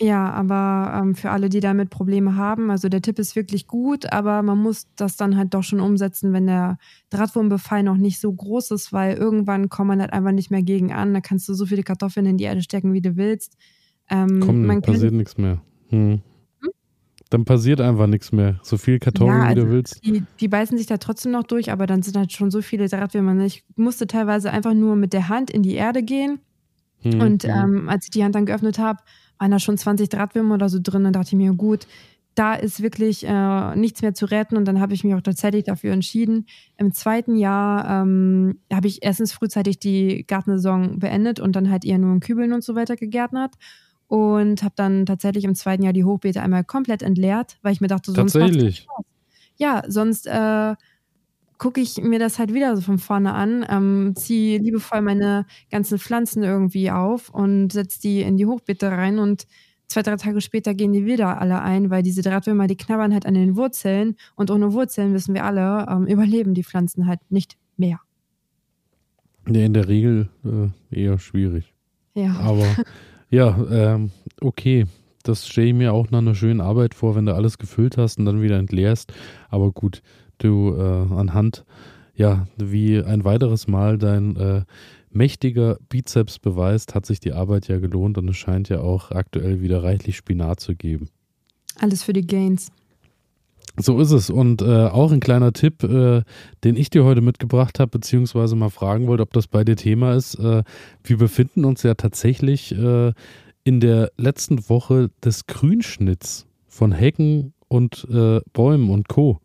[0.00, 4.10] Ja, aber ähm, für alle, die damit Probleme haben, also der Tipp ist wirklich gut,
[4.12, 6.78] aber man muss das dann halt doch schon umsetzen, wenn der
[7.10, 10.92] Drahtwurmbefall noch nicht so groß ist, weil irgendwann kommt man halt einfach nicht mehr gegen
[10.92, 11.14] an.
[11.14, 13.56] Da kannst du so viele Kartoffeln in die Erde stecken, wie du willst.
[14.10, 15.60] Ähm, Komm, man passiert nichts mehr.
[15.88, 16.20] Hm.
[16.60, 16.70] Hm?
[17.30, 18.58] Dann passiert einfach nichts mehr.
[18.62, 20.04] So viel Kartoffeln, ja, also wie du also willst.
[20.04, 22.88] Die, die, beißen sich da trotzdem noch durch, aber dann sind halt schon so viele
[22.88, 23.38] Drahtwürmer.
[23.44, 26.40] Ich musste teilweise einfach nur mit der Hand in die Erde gehen.
[27.02, 27.50] Hm, und hm.
[27.50, 28.98] ähm, als ich die Hand dann geöffnet habe,
[29.42, 31.02] waren da schon 20 Drahtwürmer oder so drin.
[31.02, 31.88] Dann dachte ich mir, gut,
[32.36, 34.56] da ist wirklich äh, nichts mehr zu retten.
[34.56, 36.46] Und dann habe ich mich auch tatsächlich dafür entschieden.
[36.76, 41.98] Im zweiten Jahr ähm, habe ich erstens frühzeitig die Gartensaison beendet und dann halt eher
[41.98, 43.54] nur in Kübeln und so weiter gegärtnert.
[44.06, 47.88] Und habe dann tatsächlich im zweiten Jahr die Hochbeete einmal komplett entleert, weil ich mir
[47.88, 48.34] dachte, sonst.
[48.34, 48.86] Tatsächlich.
[49.56, 50.74] Ja, sonst äh,
[51.62, 55.96] gucke ich mir das halt wieder so von vorne an, ähm, ziehe liebevoll meine ganzen
[56.00, 59.46] Pflanzen irgendwie auf und setze die in die Hochbeete rein und
[59.86, 63.26] zwei, drei Tage später gehen die wieder alle ein, weil diese Drahtwürmer, die knabbern halt
[63.26, 67.56] an den Wurzeln und ohne Wurzeln, wissen wir alle, ähm, überleben die Pflanzen halt nicht
[67.76, 68.00] mehr.
[69.48, 71.72] Ja, in der Regel äh, eher schwierig.
[72.14, 72.34] Ja.
[72.40, 72.66] Aber
[73.30, 74.86] ja, ähm, okay.
[75.22, 78.18] Das stelle ich mir auch nach einer schönen Arbeit vor, wenn du alles gefüllt hast
[78.18, 79.12] und dann wieder entleerst.
[79.50, 80.02] Aber gut,
[80.42, 81.64] du äh, anhand,
[82.14, 84.62] ja, wie ein weiteres Mal dein äh,
[85.10, 89.60] mächtiger Bizeps beweist, hat sich die Arbeit ja gelohnt und es scheint ja auch aktuell
[89.60, 91.08] wieder reichlich Spinat zu geben.
[91.78, 92.70] Alles für die Gains.
[93.78, 94.28] So ist es.
[94.28, 96.22] Und äh, auch ein kleiner Tipp, äh,
[96.62, 100.14] den ich dir heute mitgebracht habe, beziehungsweise mal fragen wollte, ob das bei dir Thema
[100.14, 100.34] ist.
[100.34, 100.62] Äh,
[101.04, 103.12] wir befinden uns ja tatsächlich äh,
[103.64, 109.40] in der letzten Woche des Grünschnitts von Hecken und äh, Bäumen und Co.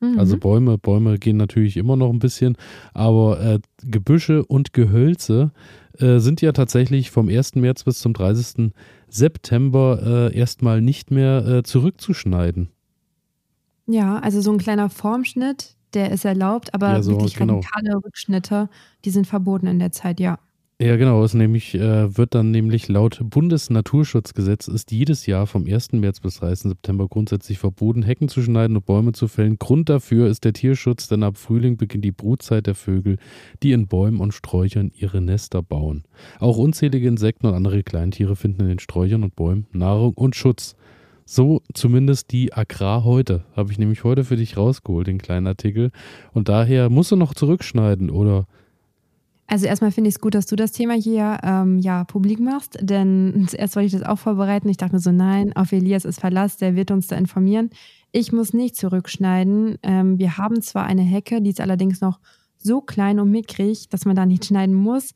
[0.00, 0.18] Mhm.
[0.18, 2.56] Also Bäume, Bäume gehen natürlich immer noch ein bisschen,
[2.94, 5.52] aber äh, Gebüsche und Gehölze
[6.00, 7.56] sind ja tatsächlich vom 1.
[7.56, 8.70] März bis zum 30.
[9.08, 12.68] September erstmal nicht mehr zurückzuschneiden.
[13.88, 17.54] Ja, also so ein kleiner Formschnitt, der ist erlaubt, aber ja, so, wirklich genau.
[17.54, 18.68] radikale Rückschnitte,
[19.04, 20.38] die sind verboten in der Zeit, ja.
[20.80, 21.24] Ja, genau.
[21.24, 25.94] Es nämlich, äh, wird dann nämlich laut Bundesnaturschutzgesetz ist jedes Jahr vom 1.
[25.94, 26.68] März bis 30.
[26.68, 29.58] September grundsätzlich verboten, Hecken zu schneiden und Bäume zu fällen.
[29.58, 33.18] Grund dafür ist der Tierschutz, denn ab Frühling beginnt die Brutzeit der Vögel,
[33.64, 36.04] die in Bäumen und Sträuchern ihre Nester bauen.
[36.38, 40.76] Auch unzählige Insekten und andere Kleintiere finden in den Sträuchern und Bäumen Nahrung und Schutz.
[41.24, 43.44] So zumindest die Agrar heute.
[43.56, 45.90] Habe ich nämlich heute für dich rausgeholt, den kleinen Artikel.
[46.34, 48.46] Und daher musst du noch zurückschneiden, oder?
[49.50, 52.78] Also erstmal finde ich es gut, dass du das Thema hier ähm, ja publik machst,
[52.82, 54.68] denn zuerst wollte ich das auch vorbereiten.
[54.68, 57.70] Ich dachte mir so, nein, auf Elias ist Verlass, der wird uns da informieren.
[58.12, 59.78] Ich muss nicht zurückschneiden.
[59.82, 62.20] Ähm, wir haben zwar eine Hecke, die ist allerdings noch
[62.58, 65.14] so klein und mickrig, dass man da nicht schneiden muss.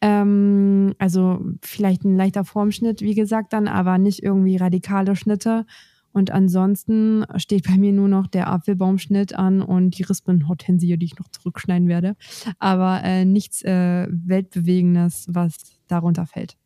[0.00, 5.66] Ähm, also vielleicht ein leichter Formschnitt, wie gesagt, dann, aber nicht irgendwie radikale Schnitte.
[6.14, 11.18] Und ansonsten steht bei mir nur noch der Apfelbaumschnitt an und die Rispenhortensie, die ich
[11.18, 12.14] noch zurückschneiden werde.
[12.60, 15.56] Aber äh, nichts äh, Weltbewegendes, was
[15.88, 16.56] darunter fällt.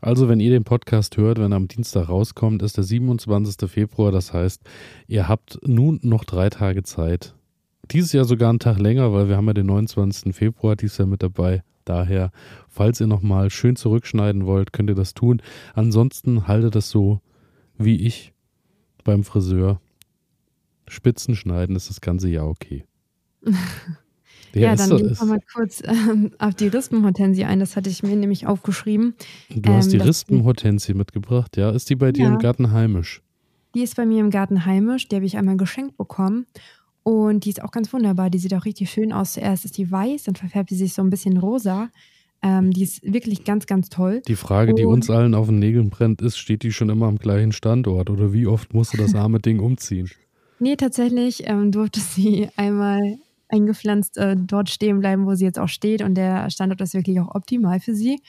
[0.00, 3.68] Also, wenn ihr den Podcast hört, wenn er am Dienstag rauskommt, ist der 27.
[3.68, 4.12] Februar.
[4.12, 4.62] Das heißt,
[5.08, 7.34] ihr habt nun noch drei Tage Zeit.
[7.90, 10.32] Dieses Jahr sogar einen Tag länger, weil wir haben ja den 29.
[10.32, 11.64] Februar dieses Jahr mit dabei.
[11.84, 12.30] Daher,
[12.68, 15.42] falls ihr nochmal schön zurückschneiden wollt, könnt ihr das tun.
[15.74, 17.20] Ansonsten haltet das so
[17.78, 18.32] wie ich
[19.06, 19.80] beim Friseur.
[20.88, 22.84] Spitzen schneiden ist das ganze Jahr okay.
[24.54, 27.60] Ja, ja dann gehen wir mal kurz ähm, auf die Rispenhortensie ein.
[27.60, 29.14] Das hatte ich mir nämlich aufgeschrieben.
[29.50, 31.70] Du hast ähm, die Rispenhortensie mitgebracht, ja?
[31.70, 33.22] Ist die bei dir ja, im Garten heimisch?
[33.74, 35.08] Die ist bei mir im Garten heimisch.
[35.08, 36.46] Die habe ich einmal geschenkt bekommen.
[37.02, 38.30] Und die ist auch ganz wunderbar.
[38.30, 39.34] Die sieht auch richtig schön aus.
[39.34, 41.90] Zuerst ist die weiß, dann verfärbt sie sich so ein bisschen rosa.
[42.42, 44.22] Ähm, die ist wirklich ganz, ganz toll.
[44.26, 47.06] Die Frage, und die uns allen auf den Nägeln brennt, ist, steht die schon immer
[47.06, 50.10] am gleichen Standort oder wie oft musst du das arme Ding umziehen?
[50.58, 53.18] Nee, tatsächlich ähm, durfte sie einmal
[53.50, 57.20] eingepflanzt äh, dort stehen bleiben, wo sie jetzt auch steht und der Standort ist wirklich
[57.20, 58.20] auch optimal für sie.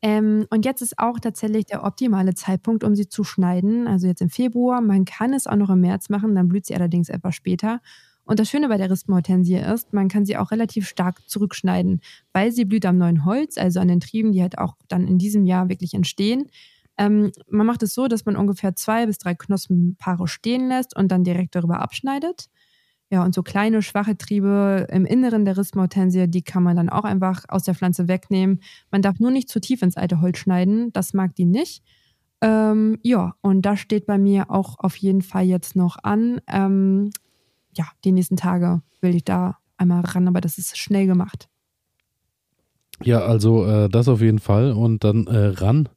[0.00, 3.88] Ähm, und jetzt ist auch tatsächlich der optimale Zeitpunkt, um sie zu schneiden.
[3.88, 4.82] Also jetzt im Februar.
[4.82, 7.80] Man kann es auch noch im März machen, dann blüht sie allerdings etwas später.
[8.24, 12.00] Und das Schöne bei der Rispenhortensie ist, man kann sie auch relativ stark zurückschneiden,
[12.32, 15.18] weil sie blüht am neuen Holz, also an den Trieben, die halt auch dann in
[15.18, 16.46] diesem Jahr wirklich entstehen.
[16.96, 21.08] Ähm, man macht es so, dass man ungefähr zwei bis drei Knospenpaare stehen lässt und
[21.08, 22.48] dann direkt darüber abschneidet.
[23.10, 27.04] Ja, und so kleine, schwache Triebe im Inneren der Rispenhortensie, die kann man dann auch
[27.04, 28.60] einfach aus der Pflanze wegnehmen.
[28.90, 31.82] Man darf nur nicht zu tief ins alte Holz schneiden, das mag die nicht.
[32.40, 36.40] Ähm, ja, und das steht bei mir auch auf jeden Fall jetzt noch an.
[36.48, 37.10] Ähm,
[37.76, 41.48] ja, die nächsten Tage will ich da einmal ran, aber das ist schnell gemacht.
[43.02, 45.88] Ja, also äh, das auf jeden Fall und dann äh, ran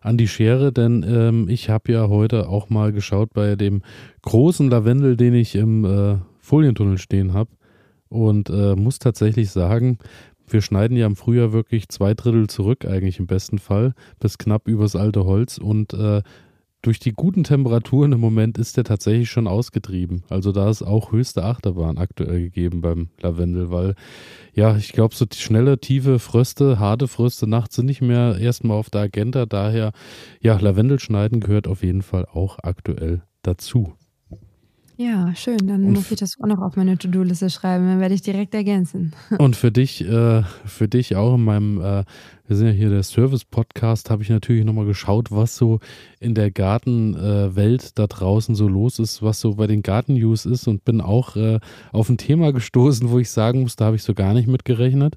[0.00, 3.82] an die Schere, denn ähm, ich habe ja heute auch mal geschaut bei dem
[4.22, 7.50] großen Lavendel, den ich im äh, Folientunnel stehen habe
[8.08, 9.98] und äh, muss tatsächlich sagen,
[10.46, 14.68] wir schneiden ja im Frühjahr wirklich zwei Drittel zurück, eigentlich im besten Fall, bis knapp
[14.68, 16.22] übers alte Holz und äh,
[16.84, 20.22] durch die guten Temperaturen im Moment ist der tatsächlich schon ausgetrieben.
[20.28, 23.94] Also da ist auch höchste Achterbahn aktuell gegeben beim Lavendel, weil
[24.52, 28.90] ja, ich glaube, so schnelle, tiefe Fröste, harte Fröste nachts sind nicht mehr erstmal auf
[28.90, 29.46] der Agenda.
[29.46, 29.92] Daher,
[30.40, 33.94] ja, Lavendel schneiden gehört auf jeden Fall auch aktuell dazu.
[34.96, 35.58] Ja, schön.
[35.66, 37.86] Dann muss ich das auch noch auf meine To-Do-Liste schreiben.
[37.88, 39.12] Dann werde ich direkt ergänzen.
[39.38, 42.04] Und für dich, äh, für dich auch in meinem, äh,
[42.46, 45.80] wir sind ja hier der Service-Podcast, habe ich natürlich nochmal geschaut, was so
[46.20, 50.68] in der Gartenwelt äh, da draußen so los ist, was so bei den Garten-News ist
[50.68, 51.58] und bin auch äh,
[51.90, 55.16] auf ein Thema gestoßen, wo ich sagen muss, da habe ich so gar nicht mitgerechnet.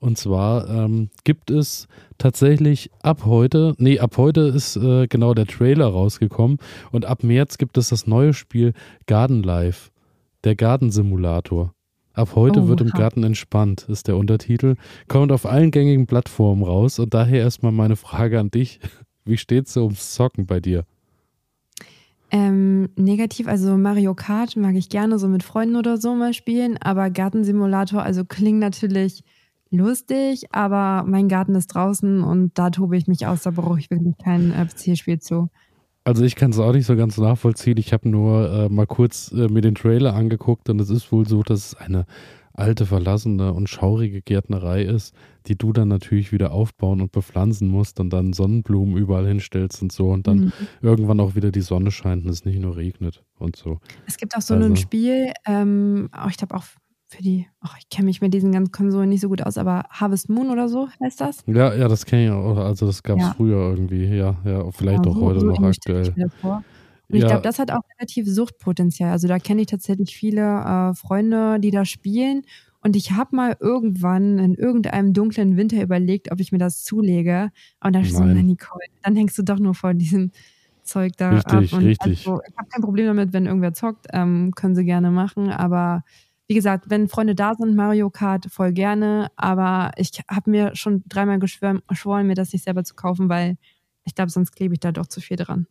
[0.00, 5.46] Und zwar ähm, gibt es tatsächlich ab heute, nee, ab heute ist äh, genau der
[5.46, 6.58] Trailer rausgekommen
[6.92, 8.74] und ab März gibt es das neue Spiel
[9.06, 9.90] Garden Life,
[10.44, 11.72] der Gartensimulator.
[12.14, 14.74] Ab heute oh, wird im Garten entspannt, ist der Untertitel.
[15.06, 18.80] Kommt auf allen gängigen Plattformen raus und daher erstmal meine Frage an dich.
[19.24, 20.84] Wie steht's so ums Zocken bei dir?
[22.30, 26.76] Ähm, negativ, also Mario Kart mag ich gerne so mit Freunden oder so mal spielen,
[26.76, 29.22] aber Gartensimulator, also klingt natürlich
[29.70, 33.90] lustig, aber mein Garten ist draußen und da tobe ich mich aus, da brauche ich
[33.90, 35.48] wirklich kein äh, PC-Spiel zu.
[36.04, 37.76] Also ich kann es auch nicht so ganz nachvollziehen.
[37.76, 41.28] Ich habe nur äh, mal kurz äh, mir den Trailer angeguckt und es ist wohl
[41.28, 42.06] so, dass es eine
[42.58, 45.14] alte, verlassene und schaurige Gärtnerei ist,
[45.46, 49.92] die du dann natürlich wieder aufbauen und bepflanzen musst und dann Sonnenblumen überall hinstellst und
[49.92, 50.52] so und dann mhm.
[50.82, 53.78] irgendwann auch wieder die Sonne scheint und es nicht nur regnet und so.
[54.06, 54.66] Es gibt auch so also.
[54.66, 56.64] ein Spiel, ähm, ich glaube auch
[57.08, 59.84] für die, ach, ich kenne mich mit diesen ganzen Konsolen nicht so gut aus, aber
[59.88, 61.42] Harvest Moon oder so heißt das?
[61.46, 62.58] Ja, ja, das kenne ich auch.
[62.58, 63.34] Also das gab es ja.
[63.34, 66.12] früher irgendwie, ja, ja, vielleicht ja, auch so, heute so noch aktuell.
[67.10, 69.10] Und ich glaube, das hat auch relativ Suchtpotenzial.
[69.10, 72.42] Also da kenne ich tatsächlich viele äh, Freunde, die da spielen.
[72.82, 77.50] Und ich habe mal irgendwann in irgendeinem dunklen Winter überlegt, ob ich mir das zulege.
[77.82, 80.30] Und da so, na Nicole, dann hängst du doch nur vor diesem
[80.82, 81.78] Zeug da richtig, ab.
[81.78, 82.26] Und richtig.
[82.26, 85.50] Also, ich habe kein Problem damit, wenn irgendwer zockt, ähm, können sie gerne machen.
[85.50, 86.04] Aber
[86.48, 89.30] wie gesagt, wenn Freunde da sind, Mario Kart voll gerne.
[89.36, 93.58] Aber ich habe mir schon dreimal geschworen, mir das nicht selber zu kaufen, weil
[94.04, 95.66] ich glaube, sonst klebe ich da doch zu viel dran.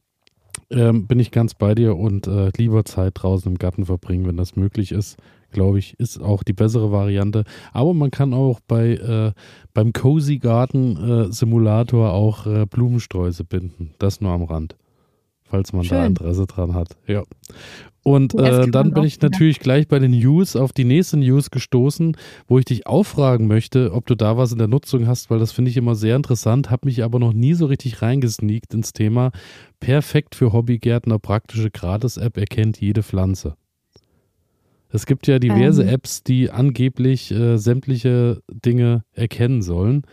[0.69, 4.37] Ähm, bin ich ganz bei dir und äh, lieber Zeit draußen im Garten verbringen, wenn
[4.37, 5.17] das möglich ist,
[5.51, 7.43] glaube ich, ist auch die bessere Variante.
[7.73, 9.31] Aber man kann auch bei äh,
[9.73, 13.93] beim Cozy Garten äh, Simulator auch äh, Blumensträuße binden.
[13.97, 14.75] Das nur am Rand,
[15.49, 15.97] falls man Schön.
[15.97, 16.97] da Interesse dran hat.
[17.07, 17.23] Ja.
[18.03, 22.15] Und äh, dann bin ich natürlich gleich bei den News auf die nächste News gestoßen,
[22.47, 25.51] wo ich dich auffragen möchte, ob du da was in der Nutzung hast, weil das
[25.51, 29.31] finde ich immer sehr interessant, habe mich aber noch nie so richtig reingesneakt ins Thema.
[29.81, 33.55] Perfekt für Hobbygärtner, praktische Gratis-App erkennt jede Pflanze.
[34.89, 35.89] Es gibt ja diverse ähm.
[35.89, 40.03] Apps, die angeblich äh, sämtliche Dinge erkennen sollen.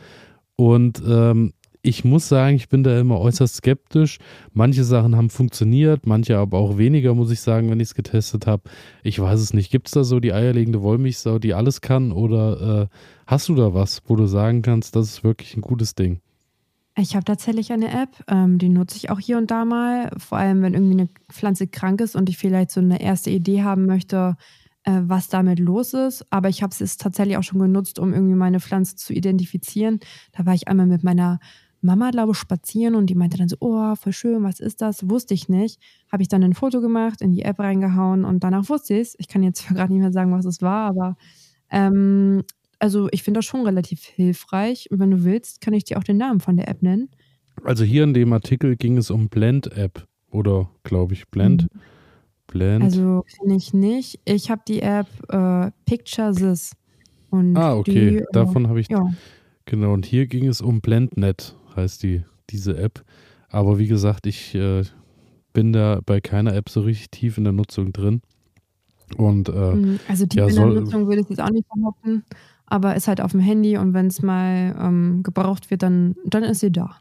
[0.56, 1.52] Und ähm,
[1.84, 4.18] ich muss sagen, ich bin da immer äußerst skeptisch.
[4.52, 8.46] Manche Sachen haben funktioniert, manche aber auch weniger, muss ich sagen, wenn ich es getestet
[8.46, 8.62] habe.
[9.02, 9.70] Ich weiß es nicht.
[9.70, 12.10] Gibt es da so die eierlegende Wollmilchsau, die alles kann?
[12.10, 15.94] Oder äh, hast du da was, wo du sagen kannst, das ist wirklich ein gutes
[15.94, 16.20] Ding?
[16.96, 20.10] Ich habe tatsächlich eine App, ähm, die nutze ich auch hier und da mal.
[20.16, 23.62] Vor allem, wenn irgendwie eine Pflanze krank ist und ich vielleicht so eine erste Idee
[23.62, 24.36] haben möchte,
[24.84, 26.24] äh, was damit los ist.
[26.30, 30.00] Aber ich habe es tatsächlich auch schon genutzt, um irgendwie meine Pflanze zu identifizieren.
[30.32, 31.40] Da war ich einmal mit meiner
[31.84, 35.08] Mama, glaube ich, spazieren und die meinte dann so, oh, voll schön, was ist das?
[35.08, 35.78] Wusste ich nicht.
[36.10, 39.14] Habe ich dann ein Foto gemacht, in die App reingehauen und danach wusste ich es.
[39.18, 41.16] Ich kann jetzt gerade nicht mehr sagen, was es war, aber
[41.70, 42.42] ähm,
[42.78, 44.90] also ich finde das schon relativ hilfreich.
[44.90, 47.10] Und wenn du willst, kann ich dir auch den Namen von der App nennen.
[47.62, 51.62] Also hier in dem Artikel ging es um Blend-App oder glaube ich Blend.
[51.72, 51.80] Mhm.
[52.46, 52.84] Blend.
[52.84, 54.20] Also kenne ich nicht.
[54.24, 56.72] Ich habe die App äh, Picture This.
[57.30, 58.10] Und ah, okay.
[58.10, 58.88] Die, äh, Davon habe ich.
[58.88, 59.12] Ja.
[59.66, 63.04] Genau, und hier ging es um BlendNet heißt die, diese App.
[63.48, 64.82] Aber wie gesagt, ich äh,
[65.52, 68.20] bin da bei keiner App so richtig tief in der Nutzung drin.
[69.16, 72.24] Und, äh, mhm, also tief ja, in der Nutzung würde ich jetzt auch nicht behaupten,
[72.66, 76.42] aber ist halt auf dem Handy und wenn es mal ähm, gebraucht wird, dann, dann
[76.42, 76.96] ist sie da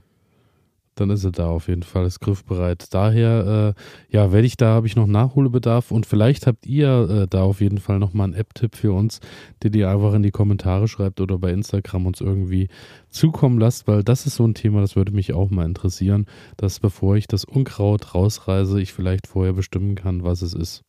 [0.95, 2.93] dann ist er da auf jeden Fall, ist griffbereit.
[2.93, 7.27] Daher, äh, ja, werde ich da, habe ich noch Nachholbedarf und vielleicht habt ihr äh,
[7.27, 9.19] da auf jeden Fall nochmal einen App-Tipp für uns,
[9.63, 12.67] den ihr einfach in die Kommentare schreibt oder bei Instagram uns irgendwie
[13.09, 16.25] zukommen lasst, weil das ist so ein Thema, das würde mich auch mal interessieren,
[16.57, 20.83] dass bevor ich das Unkraut rausreise, ich vielleicht vorher bestimmen kann, was es ist.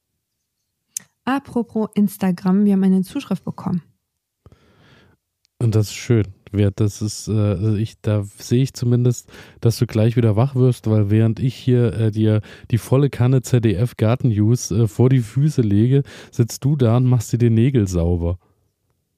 [1.25, 3.83] Apropos Instagram, wir haben eine Zuschrift bekommen.
[5.59, 6.81] Und das ist schön wert.
[6.81, 11.11] Das ist, äh, ich, da sehe ich zumindest, dass du gleich wieder wach wirst, weil
[11.11, 12.41] während ich hier äh, dir
[12.71, 17.05] die volle Kanne ZDF Garten News äh, vor die Füße lege, sitzt du da und
[17.05, 18.39] machst dir die Nägel sauber.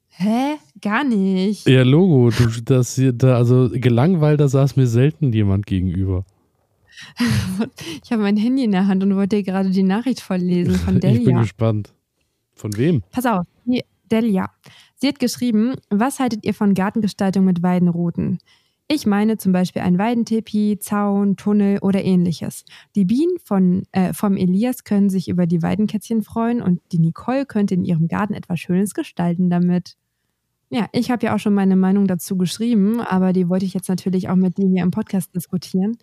[0.08, 0.56] Hä?
[0.80, 1.68] Gar nicht.
[1.68, 6.24] Ja, Logo, du, das hier, da, also gelangweilt, da saß mir selten jemand gegenüber.
[8.02, 11.00] ich habe mein Handy in der Hand und wollte dir gerade die Nachricht vorlesen von
[11.00, 11.18] Delia.
[11.18, 11.92] ich bin gespannt.
[12.54, 13.02] Von wem?
[13.10, 13.46] Pass auf,
[14.10, 14.50] Delia.
[14.96, 18.38] Sie hat geschrieben, was haltet ihr von Gartengestaltung mit Weidenrouten?
[18.88, 22.64] Ich meine zum Beispiel ein Weidentepi, Zaun, Tunnel oder ähnliches.
[22.94, 27.46] Die Bienen von, äh, vom Elias können sich über die Weidenkätzchen freuen und die Nicole
[27.46, 29.96] könnte in ihrem Garten etwas Schönes gestalten damit.
[30.70, 33.88] Ja, ich habe ja auch schon meine Meinung dazu geschrieben, aber die wollte ich jetzt
[33.88, 35.98] natürlich auch mit dir hier im Podcast diskutieren.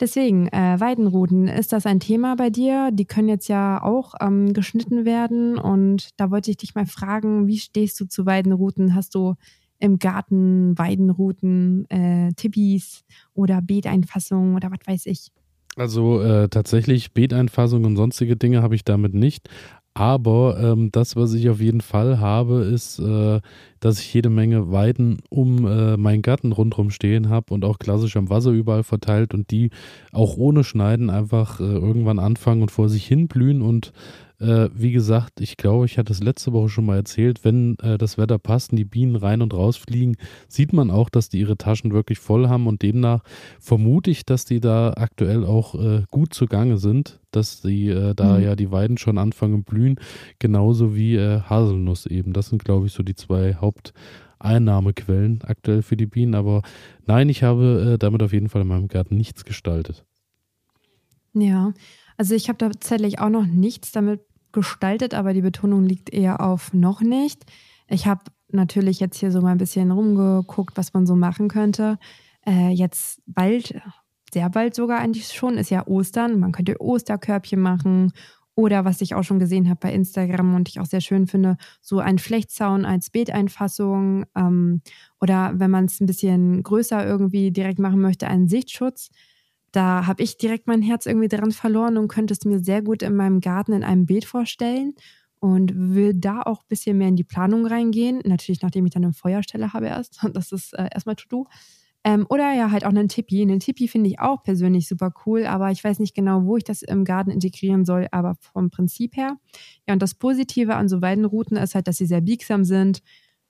[0.00, 2.90] Deswegen, äh, Weidenruten, ist das ein Thema bei dir?
[2.92, 7.46] Die können jetzt ja auch ähm, geschnitten werden und da wollte ich dich mal fragen,
[7.46, 8.94] wie stehst du zu Weidenruten?
[8.94, 9.34] Hast du
[9.78, 13.04] im Garten Weidenruten, äh, Tippis
[13.34, 15.28] oder Beeteinfassungen oder was weiß ich?
[15.76, 19.48] Also äh, tatsächlich Beeteinfassung und sonstige Dinge habe ich damit nicht.
[19.96, 23.40] Aber ähm, das, was ich auf jeden Fall habe, ist, äh,
[23.80, 28.14] dass ich jede Menge Weiden um äh, meinen Garten rundherum stehen habe und auch klassisch
[28.18, 29.70] am Wasser überall verteilt und die
[30.12, 33.94] auch ohne Schneiden einfach äh, irgendwann anfangen und vor sich hin blühen und
[34.38, 37.96] Äh, wie gesagt, ich glaube, ich hatte es letzte Woche schon mal erzählt, wenn äh,
[37.96, 41.40] das Wetter passt und die Bienen rein und raus fliegen, sieht man auch, dass die
[41.40, 43.22] ihre Taschen wirklich voll haben und demnach
[43.58, 48.36] vermute ich, dass die da aktuell auch äh, gut zugange sind, dass die äh, da
[48.36, 48.42] mhm.
[48.42, 49.96] ja die Weiden schon anfangen blühen,
[50.38, 52.34] genauso wie äh, Haselnuss eben.
[52.34, 56.34] Das sind, glaube ich, so die zwei Haupteinnahmequellen aktuell für die Bienen.
[56.34, 56.60] Aber
[57.06, 60.04] nein, ich habe äh, damit auf jeden Fall in meinem Garten nichts gestaltet.
[61.32, 61.72] Ja,
[62.16, 64.20] also ich habe tatsächlich auch noch nichts damit
[64.52, 67.44] gestaltet, aber die Betonung liegt eher auf noch nicht.
[67.88, 71.98] Ich habe natürlich jetzt hier so mal ein bisschen rumgeguckt, was man so machen könnte.
[72.46, 73.80] Äh, jetzt bald,
[74.32, 76.40] sehr bald sogar eigentlich schon, ist ja Ostern.
[76.40, 78.12] Man könnte Osterkörbchen machen
[78.54, 81.58] oder was ich auch schon gesehen habe bei Instagram und ich auch sehr schön finde,
[81.82, 84.80] so ein Flechtzaun als Beeteinfassung ähm,
[85.20, 89.10] oder wenn man es ein bisschen größer irgendwie direkt machen möchte, einen Sichtschutz
[89.76, 93.02] da habe ich direkt mein Herz irgendwie dran verloren und könnte es mir sehr gut
[93.02, 94.94] in meinem Garten in einem Beet vorstellen
[95.38, 98.22] und will da auch ein bisschen mehr in die Planung reingehen.
[98.24, 100.20] Natürlich, nachdem ich dann eine Feuerstelle habe erst.
[100.32, 101.46] Das ist äh, erstmal To-Do.
[102.04, 103.42] Ähm, oder ja, halt auch einen Tipi.
[103.42, 106.64] Einen Tipi finde ich auch persönlich super cool, aber ich weiß nicht genau, wo ich
[106.64, 109.36] das im Garten integrieren soll, aber vom Prinzip her.
[109.86, 113.02] Ja, und das Positive an so Weidenrouten ist halt, dass sie sehr biegsam sind,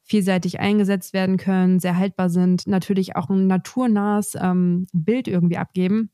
[0.03, 6.11] vielseitig eingesetzt werden können, sehr haltbar sind, natürlich auch ein naturnahes ähm, Bild irgendwie abgeben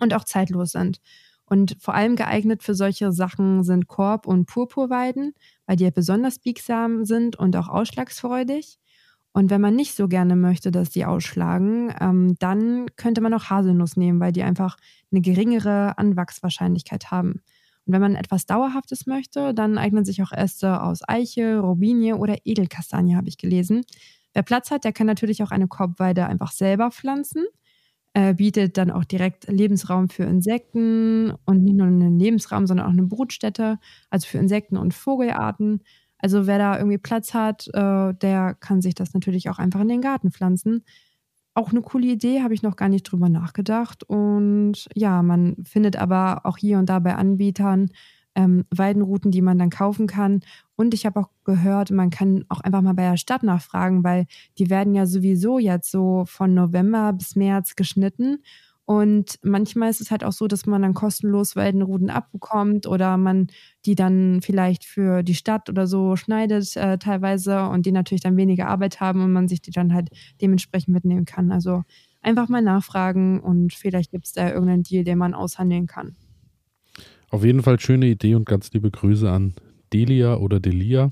[0.00, 1.00] und auch zeitlos sind.
[1.48, 5.32] Und vor allem geeignet für solche Sachen sind Korb- und Purpurweiden,
[5.66, 8.78] weil die ja besonders biegsam sind und auch ausschlagsfreudig.
[9.32, 13.50] Und wenn man nicht so gerne möchte, dass die ausschlagen, ähm, dann könnte man auch
[13.50, 14.76] Haselnuss nehmen, weil die einfach
[15.12, 17.42] eine geringere Anwachswahrscheinlichkeit haben.
[17.84, 22.36] Und wenn man etwas Dauerhaftes möchte, dann eignen sich auch Äste aus Eiche, Robinie oder
[22.44, 23.84] Edelkastanie, habe ich gelesen.
[24.32, 27.44] Wer Platz hat, der kann natürlich auch eine Korbweide einfach selber pflanzen
[28.16, 32.92] äh, bietet dann auch direkt Lebensraum für Insekten und nicht nur einen Lebensraum, sondern auch
[32.92, 35.82] eine Brutstätte, also für Insekten und Vogelarten.
[36.16, 39.88] Also wer da irgendwie Platz hat, äh, der kann sich das natürlich auch einfach in
[39.88, 40.82] den Garten pflanzen.
[41.52, 44.02] Auch eine coole Idee, habe ich noch gar nicht drüber nachgedacht.
[44.02, 47.90] Und ja, man findet aber auch hier und da bei Anbietern
[48.34, 50.40] ähm, Weidenrouten, die man dann kaufen kann.
[50.76, 54.26] Und ich habe auch gehört, man kann auch einfach mal bei der Stadt nachfragen, weil
[54.58, 58.42] die werden ja sowieso jetzt so von November bis März geschnitten.
[58.84, 63.48] Und manchmal ist es halt auch so, dass man dann kostenlos Weidenruten abbekommt oder man
[63.84, 68.36] die dann vielleicht für die Stadt oder so schneidet äh, teilweise und die natürlich dann
[68.36, 70.10] weniger Arbeit haben und man sich die dann halt
[70.40, 71.50] dementsprechend mitnehmen kann.
[71.50, 71.82] Also
[72.22, 76.14] einfach mal nachfragen und vielleicht gibt es da irgendeinen Deal, den man aushandeln kann.
[77.30, 79.54] Auf jeden Fall schöne Idee und ganz liebe Grüße an
[79.92, 81.10] Delia oder Delia.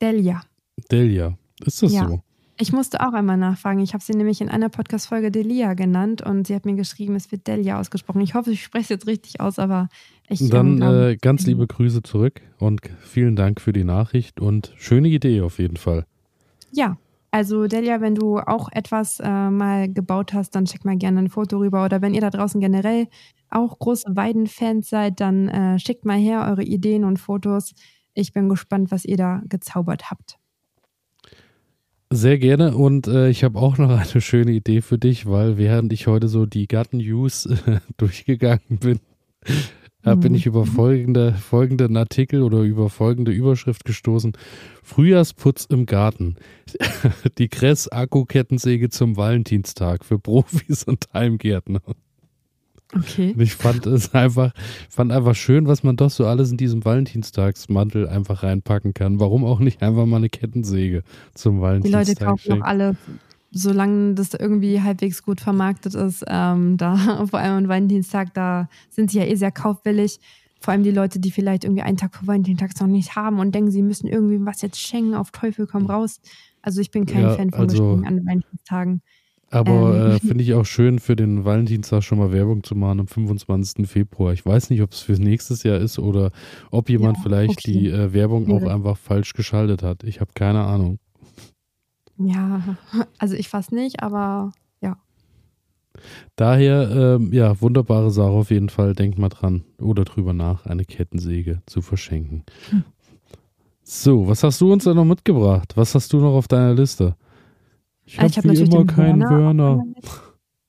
[0.00, 0.42] Delia.
[0.90, 1.36] Delia.
[1.64, 2.08] Ist das ja.
[2.08, 2.22] so?
[2.58, 3.80] Ich musste auch einmal nachfragen.
[3.80, 7.32] Ich habe sie nämlich in einer Podcast-Folge Delia genannt und sie hat mir geschrieben, es
[7.32, 8.20] wird Delia ausgesprochen.
[8.20, 9.88] Ich hoffe, ich spreche es jetzt richtig aus, aber
[10.28, 10.48] ich.
[10.48, 15.08] Dann ähm, äh, ganz liebe Grüße zurück und vielen Dank für die Nachricht und schöne
[15.08, 16.04] Idee auf jeden Fall.
[16.70, 16.98] Ja,
[17.34, 21.30] also Delia, wenn du auch etwas äh, mal gebaut hast, dann schick mal gerne ein
[21.30, 21.84] Foto rüber.
[21.84, 23.08] Oder wenn ihr da draußen generell
[23.48, 27.74] auch große Weidenfans seid, dann äh, schickt mal her eure Ideen und Fotos.
[28.14, 30.38] Ich bin gespannt, was ihr da gezaubert habt.
[32.10, 35.92] Sehr gerne und äh, ich habe auch noch eine schöne Idee für dich, weil während
[35.92, 39.00] ich heute so die Garten-News äh, durchgegangen bin,
[40.02, 40.70] da bin ich über mhm.
[40.70, 44.32] folgende, folgenden Artikel oder über folgende Überschrift gestoßen.
[44.82, 46.36] Frühjahrsputz im Garten.
[47.38, 51.82] Die Kress-Akku-Kettensäge zum Valentinstag für Profis und Heimgärtner.
[52.94, 53.32] Okay.
[53.32, 54.52] Und ich fand es einfach,
[54.90, 59.18] fand einfach schön, was man doch so alles in diesem Valentinstagsmantel einfach reinpacken kann.
[59.18, 61.02] Warum auch nicht einfach mal eine Kettensäge
[61.34, 62.04] zum Valentinstag?
[62.04, 62.96] Die Leute kaufen auch alle
[63.52, 69.10] solange das irgendwie halbwegs gut vermarktet ist, ähm, da vor allem am Valentinstag, da sind
[69.10, 70.18] sie ja eh sehr kaufwillig.
[70.60, 73.54] Vor allem die Leute, die vielleicht irgendwie einen Tag vor Valentinstag noch nicht haben und
[73.54, 76.20] denken, sie müssen irgendwie was jetzt schenken, auf Teufel komm raus.
[76.62, 79.02] Also ich bin kein ja, Fan von also, an Valentinstagen.
[79.52, 80.12] Aber ähm.
[80.12, 83.86] äh, finde ich auch schön, für den Valentinstag schon mal Werbung zu machen am 25.
[83.86, 84.32] Februar.
[84.32, 86.32] Ich weiß nicht, ob es fürs nächstes Jahr ist oder
[86.70, 87.72] ob jemand ja, vielleicht okay.
[87.72, 90.04] die äh, Werbung auch einfach falsch geschaltet hat.
[90.04, 90.98] Ich habe keine Ahnung.
[92.18, 92.76] Ja,
[93.18, 94.96] also ich fast nicht, aber ja.
[96.36, 98.94] Daher, ähm, ja, wunderbare Sache auf jeden Fall.
[98.94, 102.44] Denkt mal dran oder drüber nach, eine Kettensäge zu verschenken.
[102.70, 102.84] Hm.
[103.84, 105.76] So, was hast du uns da noch mitgebracht?
[105.76, 107.16] Was hast du noch auf deiner Liste?
[108.04, 109.82] Ich habe hab wie immer keinen Wörner.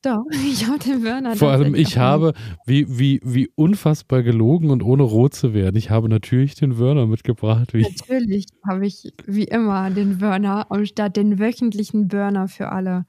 [0.04, 1.36] Doch, ich habe den Wörner.
[1.36, 2.34] Vor allem, ich habe,
[2.66, 7.08] wie, wie, wie unfassbar gelogen und ohne rot zu werden, ich habe natürlich den Wörner
[7.08, 7.74] mitgebracht.
[7.74, 13.06] Wie natürlich habe ich wie immer den Wörner, anstatt den wöchentlichen Burner für alle,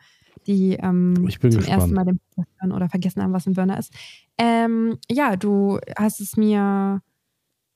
[0.47, 1.69] die ähm, zum gespannt.
[1.69, 3.93] ersten Mal den Podcast hören oder vergessen haben, was ein Burner ist.
[4.39, 7.03] Ähm, ja, du hast es mir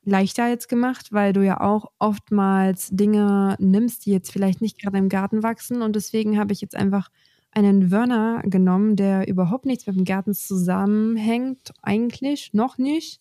[0.08, 4.98] leichter jetzt gemacht, weil du ja auch oftmals Dinge nimmst, die jetzt vielleicht nicht gerade
[4.98, 5.82] im Garten wachsen.
[5.82, 7.10] Und deswegen habe ich jetzt einfach
[7.50, 11.72] einen Wörner genommen, der überhaupt nichts mit dem Garten zusammenhängt.
[11.82, 13.20] Eigentlich noch nicht,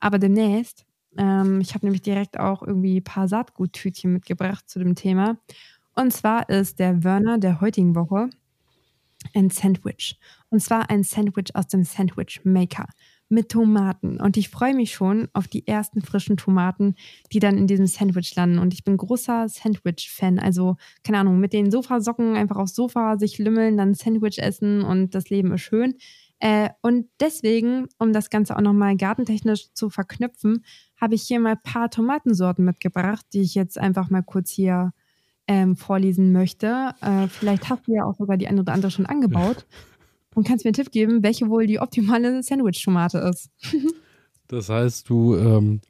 [0.00, 0.84] aber demnächst.
[1.16, 5.38] Ähm, ich habe nämlich direkt auch irgendwie ein paar Saatguttütchen mitgebracht zu dem Thema.
[5.94, 8.28] Und zwar ist der Wörner der heutigen Woche
[9.34, 10.18] ein Sandwich.
[10.50, 12.86] Und zwar ein Sandwich aus dem Sandwich Maker
[13.28, 14.20] mit Tomaten.
[14.20, 16.94] Und ich freue mich schon auf die ersten frischen Tomaten,
[17.32, 18.58] die dann in diesem Sandwich landen.
[18.58, 20.38] Und ich bin großer Sandwich-Fan.
[20.38, 25.14] Also, keine Ahnung, mit den Sofasocken einfach aufs Sofa sich lümmeln, dann Sandwich essen und
[25.14, 25.94] das Leben ist schön.
[26.38, 30.64] Äh, und deswegen, um das Ganze auch nochmal gartentechnisch zu verknüpfen,
[31.00, 34.92] habe ich hier mal ein paar Tomatensorten mitgebracht, die ich jetzt einfach mal kurz hier
[35.48, 36.90] ähm, vorlesen möchte.
[37.00, 39.66] Äh, vielleicht hast du ja auch sogar die eine oder andere schon angebaut
[40.36, 43.50] und kannst mir einen Tipp geben, welche wohl die optimale Sandwich-Tomate ist.
[44.48, 45.80] das heißt, du, ähm,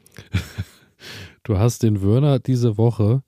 [1.42, 3.22] du hast den Wörner diese Woche.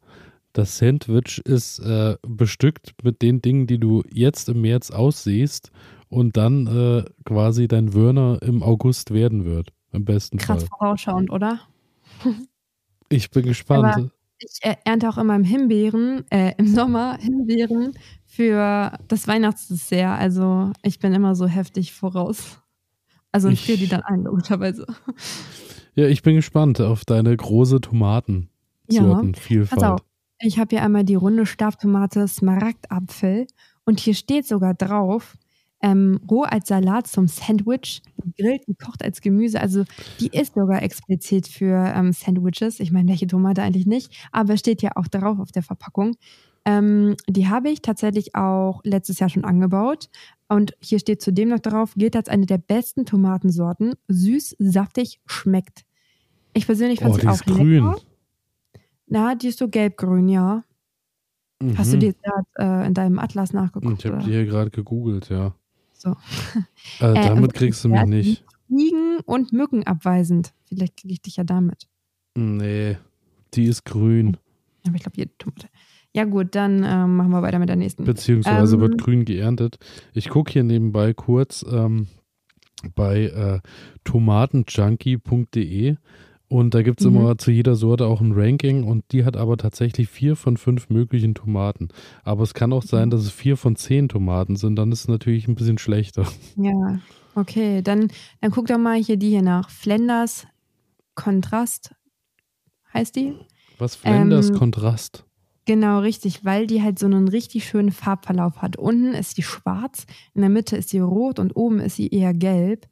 [0.52, 5.72] Das Sandwich ist äh, bestückt mit den Dingen, die du jetzt im März aussiehst
[6.08, 9.72] und dann äh, quasi dein Wörner im August werden wird.
[9.90, 10.78] Im besten Krass Fall.
[10.78, 11.60] vorausschauend, oder?
[13.08, 13.96] ich bin gespannt.
[13.96, 17.94] Aber ich äh, ernte auch immer im Himbeeren, äh, im Sommer Himbeeren
[18.26, 20.18] für das Weihnachtsdessert.
[20.18, 22.60] Also ich bin immer so heftig voraus.
[23.32, 24.86] Also ich friere die dann ein, logischerweise.
[25.94, 29.82] Ja, ich bin gespannt auf deine große Tomatensortenvielfalt.
[29.82, 29.96] Ja,
[30.40, 33.46] ich habe hier einmal die runde Stabtomate Smaragdapfel
[33.84, 35.36] und hier steht sogar drauf,
[35.80, 39.60] ähm, roh als Salat zum Sandwich, gegrillt, gekocht als Gemüse.
[39.60, 39.84] Also
[40.20, 42.80] die ist sogar explizit für ähm, Sandwiches.
[42.80, 46.16] Ich meine, welche Tomate eigentlich nicht, aber steht ja auch drauf auf der Verpackung.
[46.64, 50.10] Ähm, die habe ich tatsächlich auch letztes Jahr schon angebaut.
[50.48, 53.94] Und hier steht zudem noch drauf, gilt als eine der besten Tomatensorten.
[54.08, 55.84] Süß, saftig, schmeckt.
[56.54, 57.84] Ich persönlich fand oh, sie auch grün.
[57.84, 58.00] lecker.
[59.06, 60.64] Na, die ist so gelb-grün, ja.
[61.60, 61.78] Mhm.
[61.78, 62.46] Hast du die gerade
[62.82, 64.04] äh, in deinem Atlas nachgeguckt?
[64.04, 65.54] Ich habe die hier gerade gegoogelt, ja.
[65.98, 66.16] So.
[67.00, 68.44] Äh, äh damit äh, kriegst du mich nicht.
[68.66, 70.52] Fliegen und Mücken abweisend.
[70.64, 71.86] Vielleicht kriege ich dich ja damit.
[72.36, 72.96] Nee,
[73.54, 74.36] die ist grün.
[74.86, 75.68] Aber ich glaube, jede Tomate.
[76.14, 78.04] Ja, gut, dann ähm, machen wir weiter mit der nächsten.
[78.04, 79.78] Beziehungsweise ähm, wird grün geerntet.
[80.14, 82.06] Ich gucke hier nebenbei kurz ähm,
[82.94, 83.60] bei äh,
[84.04, 85.96] tomatenjunkie.de
[86.48, 87.16] und da gibt es mhm.
[87.16, 90.88] immer zu jeder Sorte auch ein Ranking und die hat aber tatsächlich vier von fünf
[90.88, 91.88] möglichen Tomaten.
[92.24, 93.10] Aber es kann auch sein, mhm.
[93.10, 96.26] dass es vier von zehn Tomaten sind, dann ist es natürlich ein bisschen schlechter.
[96.56, 96.98] Ja,
[97.34, 97.82] okay.
[97.82, 98.08] Dann,
[98.40, 99.70] dann guck doch mal hier die hier nach.
[99.70, 100.46] Flenders
[101.14, 101.94] Kontrast
[102.94, 103.34] heißt die?
[103.78, 105.24] Was Flenders ähm, Kontrast?
[105.66, 108.76] Genau, richtig, weil die halt so einen richtig schönen Farbverlauf hat.
[108.76, 112.32] Unten ist die schwarz, in der Mitte ist sie rot und oben ist sie eher
[112.32, 112.86] gelb.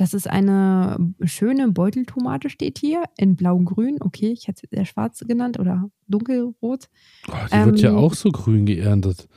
[0.00, 3.98] Das ist eine schöne Beuteltomate, steht hier, in blau-grün.
[4.00, 6.88] Okay, ich hätte es eher schwarz genannt oder dunkelrot.
[7.28, 9.28] Oh, die ähm, wird ja ähm, auch so grün geerntet.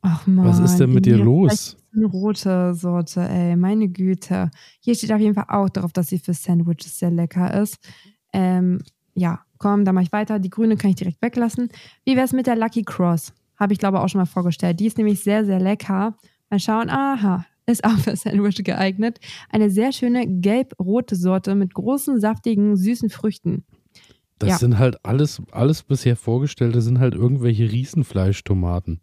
[0.00, 0.46] Ach man.
[0.46, 1.76] Was ist denn mit dir los?
[1.92, 4.52] Eine rote Sorte, ey, meine Güte.
[4.78, 7.78] Hier steht auf jeden Fall auch darauf, dass sie für Sandwiches sehr lecker ist.
[8.32, 8.80] Ähm,
[9.14, 10.38] ja, komm, dann mache ich weiter.
[10.38, 11.68] Die grüne kann ich direkt weglassen.
[12.04, 13.32] Wie wäre es mit der Lucky Cross?
[13.56, 14.78] Habe ich glaube auch schon mal vorgestellt.
[14.78, 16.16] Die ist nämlich sehr, sehr lecker.
[16.48, 16.88] Mal schauen.
[16.90, 19.18] Aha, ist auch für Sandwich geeignet.
[19.50, 23.64] Eine sehr schöne gelb-rote Sorte mit großen, saftigen, süßen Früchten.
[24.38, 24.58] Das ja.
[24.58, 29.00] sind halt alles, alles bisher vorgestellte, sind halt irgendwelche Riesenfleischtomaten.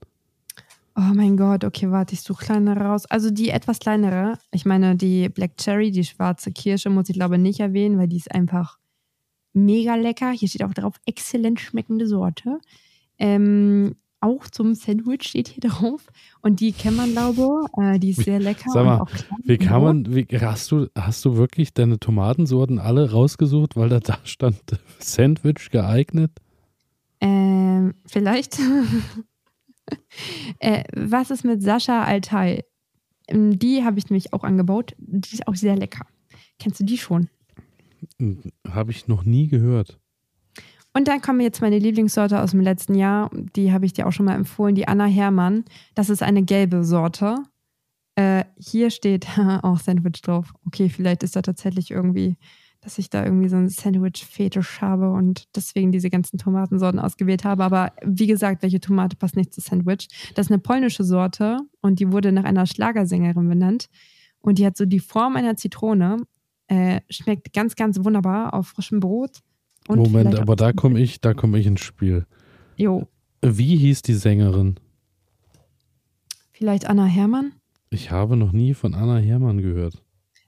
[0.97, 3.05] Oh mein Gott, okay, warte, ich suche kleinere raus.
[3.07, 7.37] Also die etwas kleinere, ich meine, die Black Cherry, die schwarze Kirsche, muss ich glaube
[7.37, 8.79] nicht erwähnen, weil die ist einfach
[9.51, 10.31] mega lecker.
[10.31, 12.59] Hier steht auch drauf, exzellent schmeckende Sorte.
[13.17, 16.07] Ähm, auch zum Sandwich steht hier drauf.
[16.41, 18.69] Und die kennt man, glaube äh, die ist sehr lecker.
[18.71, 19.05] Sag mal,
[19.43, 23.99] wie kann man, wie, hast, du, hast du wirklich deine Tomatensorten alle rausgesucht, weil da,
[23.99, 24.61] da stand
[24.99, 26.31] Sandwich geeignet?
[27.21, 28.59] Ähm, vielleicht.
[30.59, 32.63] äh, was ist mit Sascha Altai?
[33.27, 34.93] Ähm, die habe ich nämlich auch angebaut.
[34.97, 36.05] Die ist auch sehr lecker.
[36.59, 37.29] Kennst du die schon?
[38.19, 39.99] Hm, habe ich noch nie gehört.
[40.95, 43.29] Und dann kommen jetzt meine Lieblingssorte aus dem letzten Jahr.
[43.33, 45.65] Die habe ich dir auch schon mal empfohlen, die Anna Hermann.
[45.93, 47.43] Das ist eine gelbe Sorte.
[48.15, 49.27] Äh, hier steht
[49.61, 50.53] auch Sandwich drauf.
[50.65, 52.37] Okay, vielleicht ist da tatsächlich irgendwie,
[52.79, 57.65] dass ich da irgendwie so einen Sandwich-Fetisch habe und deswegen diese ganzen Tomatensorten ausgewählt habe.
[57.65, 60.07] Aber wie gesagt, welche Tomate passt nicht zu Sandwich?
[60.33, 63.87] Das ist eine polnische Sorte und die wurde nach einer Schlagersängerin benannt.
[64.39, 66.23] Und die hat so die Form einer Zitrone.
[66.67, 69.41] Äh, schmeckt ganz, ganz wunderbar auf frischem Brot
[69.87, 72.25] und Moment, aber da komme ich, da komme ich ins Spiel.
[72.75, 73.07] Jo.
[73.41, 74.79] Wie hieß die Sängerin?
[76.51, 77.53] Vielleicht Anna Hermann?
[77.89, 80.01] Ich habe noch nie von Anna Hermann gehört.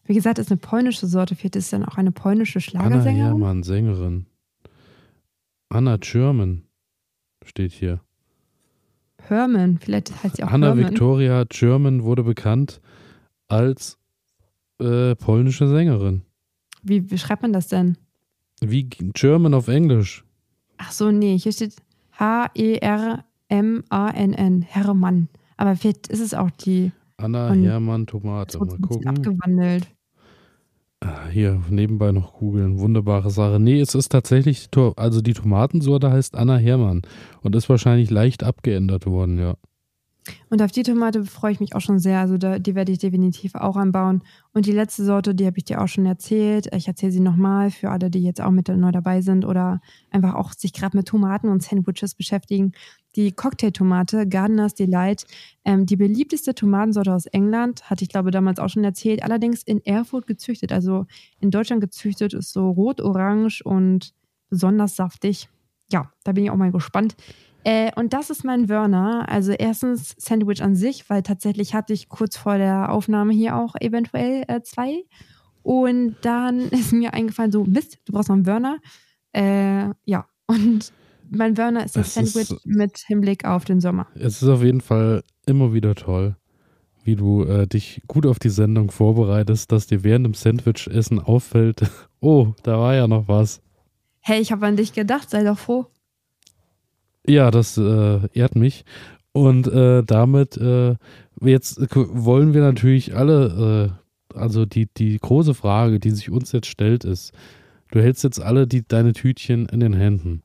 [0.05, 1.35] Wie gesagt, ist eine polnische Sorte.
[1.35, 3.25] Vielleicht ist es dann auch eine polnische Anna Schlagersängerin.
[3.25, 4.25] Hermann, Sängerin.
[5.69, 6.63] Anna German
[7.43, 8.01] steht hier.
[9.21, 10.89] Herman, vielleicht heißt sie auch Anna Herman.
[10.91, 12.79] Victoria German wurde bekannt
[13.49, 13.97] als
[14.79, 16.21] äh, polnische Sängerin.
[16.83, 17.97] Wie, wie schreibt man das denn?
[18.61, 20.23] Wie German auf Englisch.
[20.77, 21.75] Ach so, nee, hier steht
[23.49, 25.29] H-E-R-M-A-N-N, Hermann.
[25.57, 28.57] Aber vielleicht ist es auch die, Anna Und- Hermann Tomate.
[28.59, 29.07] Mal gucken.
[29.07, 29.87] abgewandelt.
[30.99, 32.79] Ah, Hier, nebenbei noch googeln.
[32.79, 33.59] Wunderbare Sache.
[33.59, 37.03] Nee, es ist tatsächlich, also die Tomatensorte heißt Anna Hermann
[37.41, 39.55] und ist wahrscheinlich leicht abgeändert worden, ja.
[40.49, 42.19] Und auf die Tomate freue ich mich auch schon sehr.
[42.19, 44.23] Also da, die werde ich definitiv auch anbauen.
[44.53, 46.67] Und die letzte Sorte, die habe ich dir auch schon erzählt.
[46.73, 50.35] Ich erzähle sie nochmal für alle, die jetzt auch mit neu dabei sind oder einfach
[50.35, 52.73] auch sich gerade mit Tomaten und Sandwiches beschäftigen.
[53.15, 55.25] Die Cocktailtomate, Gardeners Delight,
[55.65, 59.83] ähm, die beliebteste Tomatensorte aus England, hatte ich glaube damals auch schon erzählt, allerdings in
[59.85, 60.71] Erfurt gezüchtet.
[60.71, 61.05] Also
[61.39, 64.13] in Deutschland gezüchtet ist so rot, orange und
[64.49, 65.49] besonders saftig.
[65.91, 67.15] Ja, da bin ich auch mal gespannt.
[67.67, 69.25] Äh, und das ist mein Wörner.
[69.27, 73.75] Also erstens Sandwich an sich, weil tatsächlich hatte ich kurz vor der Aufnahme hier auch
[73.81, 75.03] eventuell äh, zwei.
[75.63, 78.77] Und dann ist mir eingefallen, so, Mist, du brauchst noch einen Wörner.
[79.33, 80.93] Äh, ja, und
[81.29, 84.07] mein Wörner ist das ist- Sandwich mit Hinblick auf den Sommer.
[84.15, 86.37] Es ist auf jeden Fall immer wieder toll,
[87.03, 91.81] wie du äh, dich gut auf die Sendung vorbereitest, dass dir während dem Sandwichessen auffällt,
[92.21, 93.61] oh, da war ja noch was.
[94.21, 95.87] Hey, ich habe an dich gedacht, sei doch froh.
[97.27, 98.85] Ja, das äh, ehrt mich.
[99.33, 100.95] Und äh, damit, äh,
[101.41, 103.91] jetzt wollen wir natürlich alle,
[104.33, 107.33] äh, also die, die große Frage, die sich uns jetzt stellt, ist,
[107.91, 110.41] du hältst jetzt alle die, deine Tütchen in den Händen.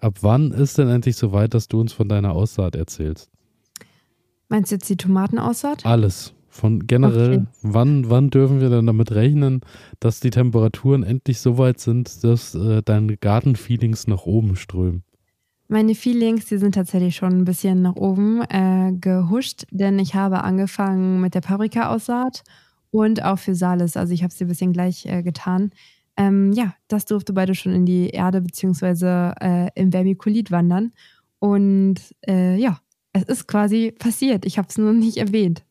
[0.00, 3.30] Ab wann ist denn endlich soweit, dass du uns von deiner Aussaat erzählst?
[4.48, 5.86] Meinst du jetzt die Tomatenaussaat?
[5.86, 6.34] Alles.
[6.48, 7.46] Von generell, Okay.
[7.62, 9.60] wann, wann dürfen wir denn damit rechnen,
[10.00, 15.02] dass die Temperaturen endlich so weit sind, dass äh, deine Gartenfeelings nach oben strömen?
[15.68, 20.44] Meine Feelings, die sind tatsächlich schon ein bisschen nach oben äh, gehuscht, denn ich habe
[20.44, 22.44] angefangen mit der Paprika-Aussaat
[22.92, 23.96] und auch für Salis.
[23.96, 25.70] Also ich habe sie ein bisschen gleich äh, getan.
[26.16, 30.92] Ähm, ja, das durfte beide schon in die Erde beziehungsweise äh, im Vermikulit wandern.
[31.40, 31.96] Und
[32.26, 32.78] äh, ja,
[33.12, 34.44] es ist quasi passiert.
[34.46, 35.64] Ich habe es nur nicht erwähnt.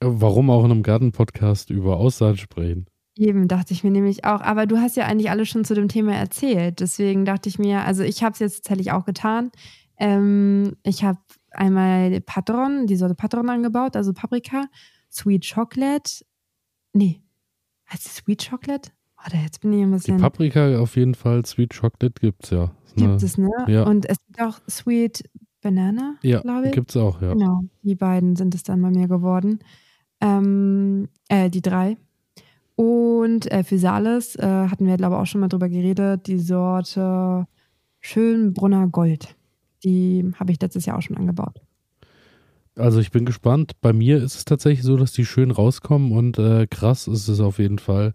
[0.00, 2.86] Äh, Warum auch in einem Gartenpodcast über Aussaat sprechen?
[3.18, 4.40] Eben, dachte ich mir nämlich auch.
[4.40, 6.78] Aber du hast ja eigentlich alles schon zu dem Thema erzählt.
[6.80, 9.50] Deswegen dachte ich mir, also ich habe es jetzt tatsächlich auch getan.
[9.98, 11.18] Ähm, ich habe
[11.50, 14.66] einmal Patron, die Sorte Patron angebaut, also Paprika,
[15.10, 16.24] Sweet Chocolate.
[16.92, 17.20] Nee,
[17.92, 18.90] heißt es Sweet Chocolate?
[19.16, 20.18] Warte, jetzt bin ich ein Die bisschen.
[20.20, 22.70] Paprika auf jeden Fall, Sweet Chocolate gibt's ja.
[22.84, 23.50] Ist gibt eine- es, ne?
[23.66, 23.82] ja.
[23.82, 25.28] Und es gibt auch Sweet
[25.60, 26.72] Banana, Ja, glaube ich.
[26.72, 27.32] gibt's auch, ja.
[27.32, 29.58] Genau, die beiden sind es dann bei mir geworden.
[30.20, 31.96] Ähm, äh, die drei.
[32.78, 36.38] Und äh, für Salis äh, hatten wir, glaube ich, auch schon mal drüber geredet, die
[36.38, 37.48] Sorte
[37.98, 39.34] Schönbrunner Gold.
[39.82, 41.60] Die habe ich letztes Jahr auch schon angebaut.
[42.76, 43.72] Also ich bin gespannt.
[43.80, 47.40] Bei mir ist es tatsächlich so, dass die schön rauskommen und äh, krass ist es
[47.40, 48.12] auf jeden Fall,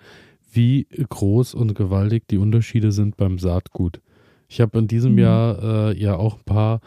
[0.54, 4.00] wie groß und gewaltig die Unterschiede sind beim Saatgut.
[4.48, 5.20] Ich habe in diesem Mhm.
[5.20, 6.80] Jahr äh, ja auch ein paar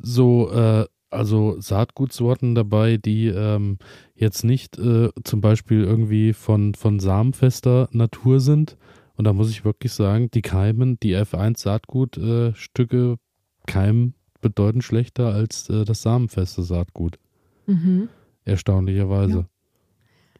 [0.00, 3.78] so, äh, also Saatgutsorten dabei, die ähm,
[4.14, 8.76] jetzt nicht äh, zum Beispiel irgendwie von, von samenfester Natur sind.
[9.16, 13.18] Und da muss ich wirklich sagen, die keimen, die F1 Saatgutstücke
[13.66, 17.18] keimen bedeutend schlechter als äh, das samenfeste Saatgut.
[17.66, 18.08] Mhm.
[18.44, 19.38] Erstaunlicherweise.
[19.38, 19.46] Ja.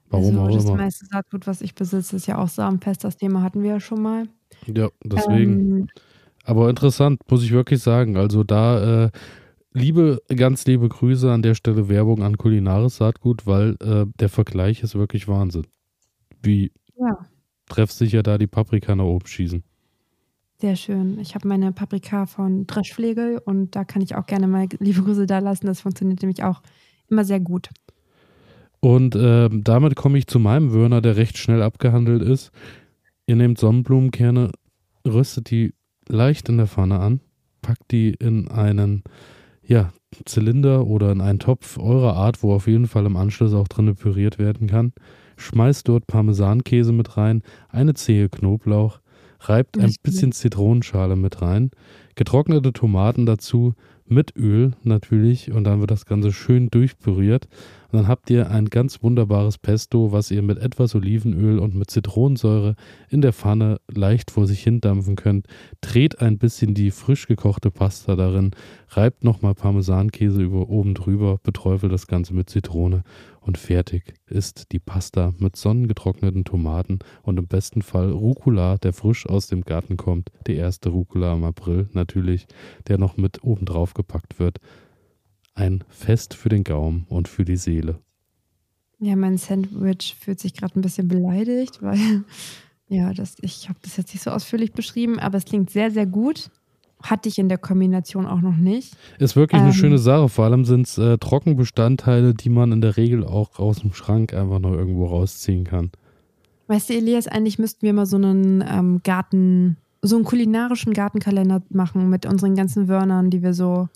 [0.09, 0.83] Warum also das auch immer.
[0.83, 3.05] meiste Saatgut, was ich besitze, ist ja auch samenfest.
[3.05, 4.27] Das Thema hatten wir ja schon mal.
[4.67, 5.79] Ja, deswegen.
[5.79, 5.89] Ähm,
[6.45, 8.17] Aber interessant, muss ich wirklich sagen.
[8.17, 9.11] Also da äh,
[9.73, 14.83] liebe, ganz liebe Grüße an der Stelle Werbung an kulinares Saatgut, weil äh, der Vergleich
[14.83, 15.67] ist wirklich Wahnsinn.
[16.43, 17.27] Wie ja,
[17.69, 19.63] treffsicher da die Paprika nach oben schießen.
[20.59, 21.19] sehr schön.
[21.19, 25.27] Ich habe meine Paprika von Dreschflegel und da kann ich auch gerne mal liebe Grüße
[25.27, 25.67] da lassen.
[25.67, 26.63] Das funktioniert nämlich auch
[27.09, 27.71] immer sehr gut.
[28.81, 32.51] Und ähm, damit komme ich zu meinem Würner, der recht schnell abgehandelt ist.
[33.27, 34.53] Ihr nehmt Sonnenblumenkerne,
[35.07, 35.75] röstet die
[36.09, 37.21] leicht in der Pfanne an,
[37.63, 39.05] packt die in einen
[39.71, 39.93] ja,
[40.25, 43.95] Zylinder oder in einen Topf eurer Art, wo auf jeden Fall im Anschluss auch drin
[43.95, 44.93] püriert werden kann.
[45.37, 48.99] Schmeißt dort Parmesankäse mit rein, eine Zehe Knoblauch,
[49.39, 51.71] reibt ein bisschen Zitronenschale mit rein,
[52.17, 53.75] getrocknete Tomaten dazu,
[54.07, 57.47] mit Öl natürlich und dann wird das Ganze schön durchpüriert.
[57.93, 62.77] Dann habt ihr ein ganz wunderbares Pesto, was ihr mit etwas Olivenöl und mit Zitronensäure
[63.09, 65.47] in der Pfanne leicht vor sich hin dampfen könnt.
[65.81, 68.53] Dreht ein bisschen die frisch gekochte Pasta darin,
[68.91, 73.03] reibt nochmal Parmesankäse über oben drüber, beträufelt das Ganze mit Zitrone
[73.41, 79.27] und fertig ist die Pasta mit sonnengetrockneten Tomaten und im besten Fall Rucola, der frisch
[79.27, 80.31] aus dem Garten kommt.
[80.47, 82.47] Die erste Rucola im April natürlich,
[82.87, 84.59] der noch mit oben drauf gepackt wird.
[85.61, 87.99] Ein Fest für den Gaumen und für die Seele.
[88.99, 91.99] Ja, mein Sandwich fühlt sich gerade ein bisschen beleidigt, weil
[92.89, 96.07] ja, das, ich habe das jetzt nicht so ausführlich beschrieben, aber es klingt sehr, sehr
[96.07, 96.51] gut.
[97.03, 98.97] Hatte ich in der Kombination auch noch nicht.
[99.19, 100.31] Ist wirklich ähm, eine schöne Sache.
[100.31, 104.33] Vor allem sind es äh, Trockenbestandteile, die man in der Regel auch aus dem Schrank
[104.33, 105.91] einfach noch irgendwo rausziehen kann.
[106.69, 111.61] Weißt du, Elias, eigentlich müssten wir mal so einen ähm, Garten, so einen kulinarischen Gartenkalender
[111.69, 113.91] machen mit unseren ganzen Wörnern, die wir so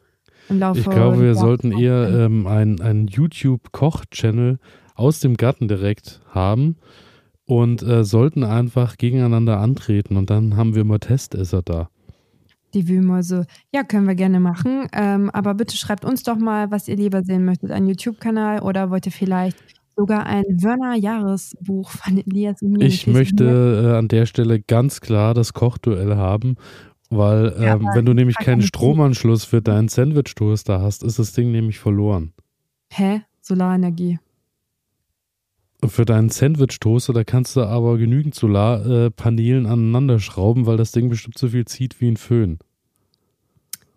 [0.49, 4.59] im Laufe Ich glaube, wir sollten eher ähm, einen YouTube-Koch-Channel
[4.95, 6.77] aus dem Garten direkt haben
[7.47, 11.89] und äh, sollten einfach gegeneinander antreten und dann haben wir mal Testesser da.
[12.73, 13.47] Die Wühlmäuse.
[13.73, 14.89] Ja, können wir gerne machen.
[14.93, 17.71] Ähm, aber bitte schreibt uns doch mal, was ihr lieber sehen möchtet.
[17.71, 19.57] Ein YouTube-Kanal oder wollt ihr vielleicht
[19.97, 22.87] sogar ein Wörner-Jahresbuch von Elias und mir?
[22.87, 26.57] Ich möchte äh, an der Stelle ganz klar das Kochduell haben,
[27.11, 31.53] weil ja, ähm, wenn du nämlich keinen Stromanschluss für deinen Sandwich-Toaster hast, ist das Ding
[31.53, 32.33] nämlich verloren.
[32.91, 33.23] Hä?
[33.41, 34.19] Solarenergie.
[35.85, 41.37] Für deinen Sandwich-Toaster, da kannst du aber genügend Solarpanelen aneinander schrauben, weil das Ding bestimmt
[41.37, 42.59] so viel zieht wie ein Föhn.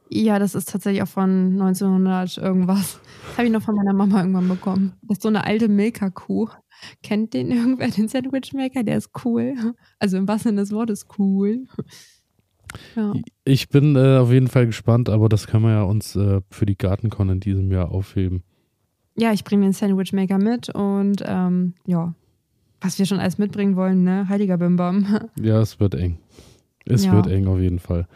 [0.09, 2.99] Ja, das ist tatsächlich auch von 1900 irgendwas.
[3.27, 4.93] Das habe ich noch von meiner Mama irgendwann bekommen.
[5.01, 6.49] Das ist so eine alte Milka-Kuh.
[7.03, 8.83] Kennt den irgendwer, den Sandwich-Maker?
[8.83, 9.55] Der ist cool.
[9.99, 11.67] Also im wahrsten Sinne des Wortes cool.
[12.95, 13.13] Ja.
[13.45, 16.65] Ich bin äh, auf jeden Fall gespannt, aber das können wir ja uns äh, für
[16.65, 18.43] die Gartencon in diesem Jahr aufheben.
[19.15, 22.13] Ja, ich bringe den Sandwich Maker mit und ähm, ja,
[22.82, 24.30] was wir schon alles mitbringen wollen, ne?
[24.30, 25.20] Heiliger Bimbam.
[25.41, 26.20] Ja, es wird eng.
[26.86, 27.13] Es ja.
[27.13, 28.07] wird eng auf jeden Fall.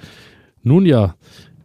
[0.64, 1.16] Nun ja,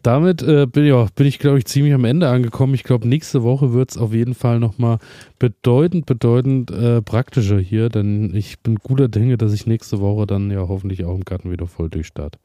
[0.07, 2.74] damit äh, bin, ja, bin ich, glaube ich, ziemlich am Ende angekommen.
[2.74, 4.99] Ich glaube, nächste Woche wird es auf jeden Fall nochmal
[5.39, 10.51] bedeutend, bedeutend äh, praktischer hier, denn ich bin guter Dinge, dass ich nächste Woche dann
[10.51, 12.39] ja hoffentlich auch im Garten wieder voll durchstarte.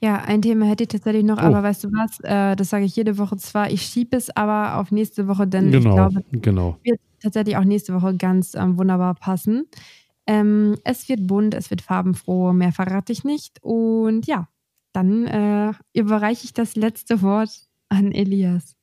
[0.00, 1.46] Ja, ein Thema hätte ich tatsächlich noch, oh.
[1.46, 2.20] aber weißt du was?
[2.20, 3.70] Äh, das sage ich jede Woche zwar.
[3.70, 6.78] Ich schiebe es aber auf nächste Woche, denn genau, ich glaube, genau.
[6.84, 9.66] wird tatsächlich auch nächste Woche ganz ähm, wunderbar passen.
[10.26, 13.58] Ähm, es wird bunt, es wird farbenfroh, mehr verrate ich nicht.
[13.62, 14.48] Und ja,
[14.92, 17.50] dann äh, überreiche ich das letzte Wort
[17.88, 18.76] an Elias.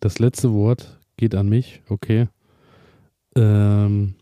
[0.00, 2.28] Das letzte Wort geht an mich, okay.
[3.36, 4.14] Ähm,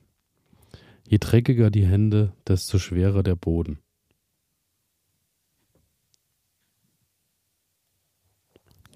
[1.08, 3.78] je dreckiger die Hände, desto schwerer der Boden.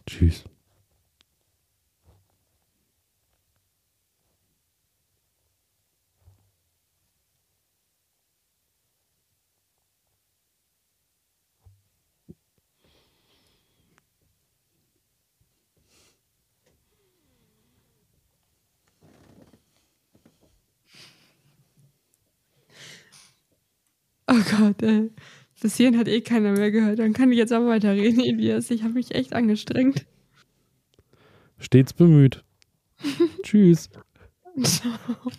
[0.09, 0.45] Tschüss.
[24.31, 25.11] Oh Gott, ey.
[25.61, 26.99] Bis hierhin hat eh keiner mehr gehört.
[26.99, 28.71] Dann kann ich jetzt auch weiterreden, Elias.
[28.71, 30.07] Ich habe mich echt angestrengt.
[31.59, 32.45] Stets bemüht.
[33.43, 33.91] Tschüss.
[34.63, 35.33] Ciao.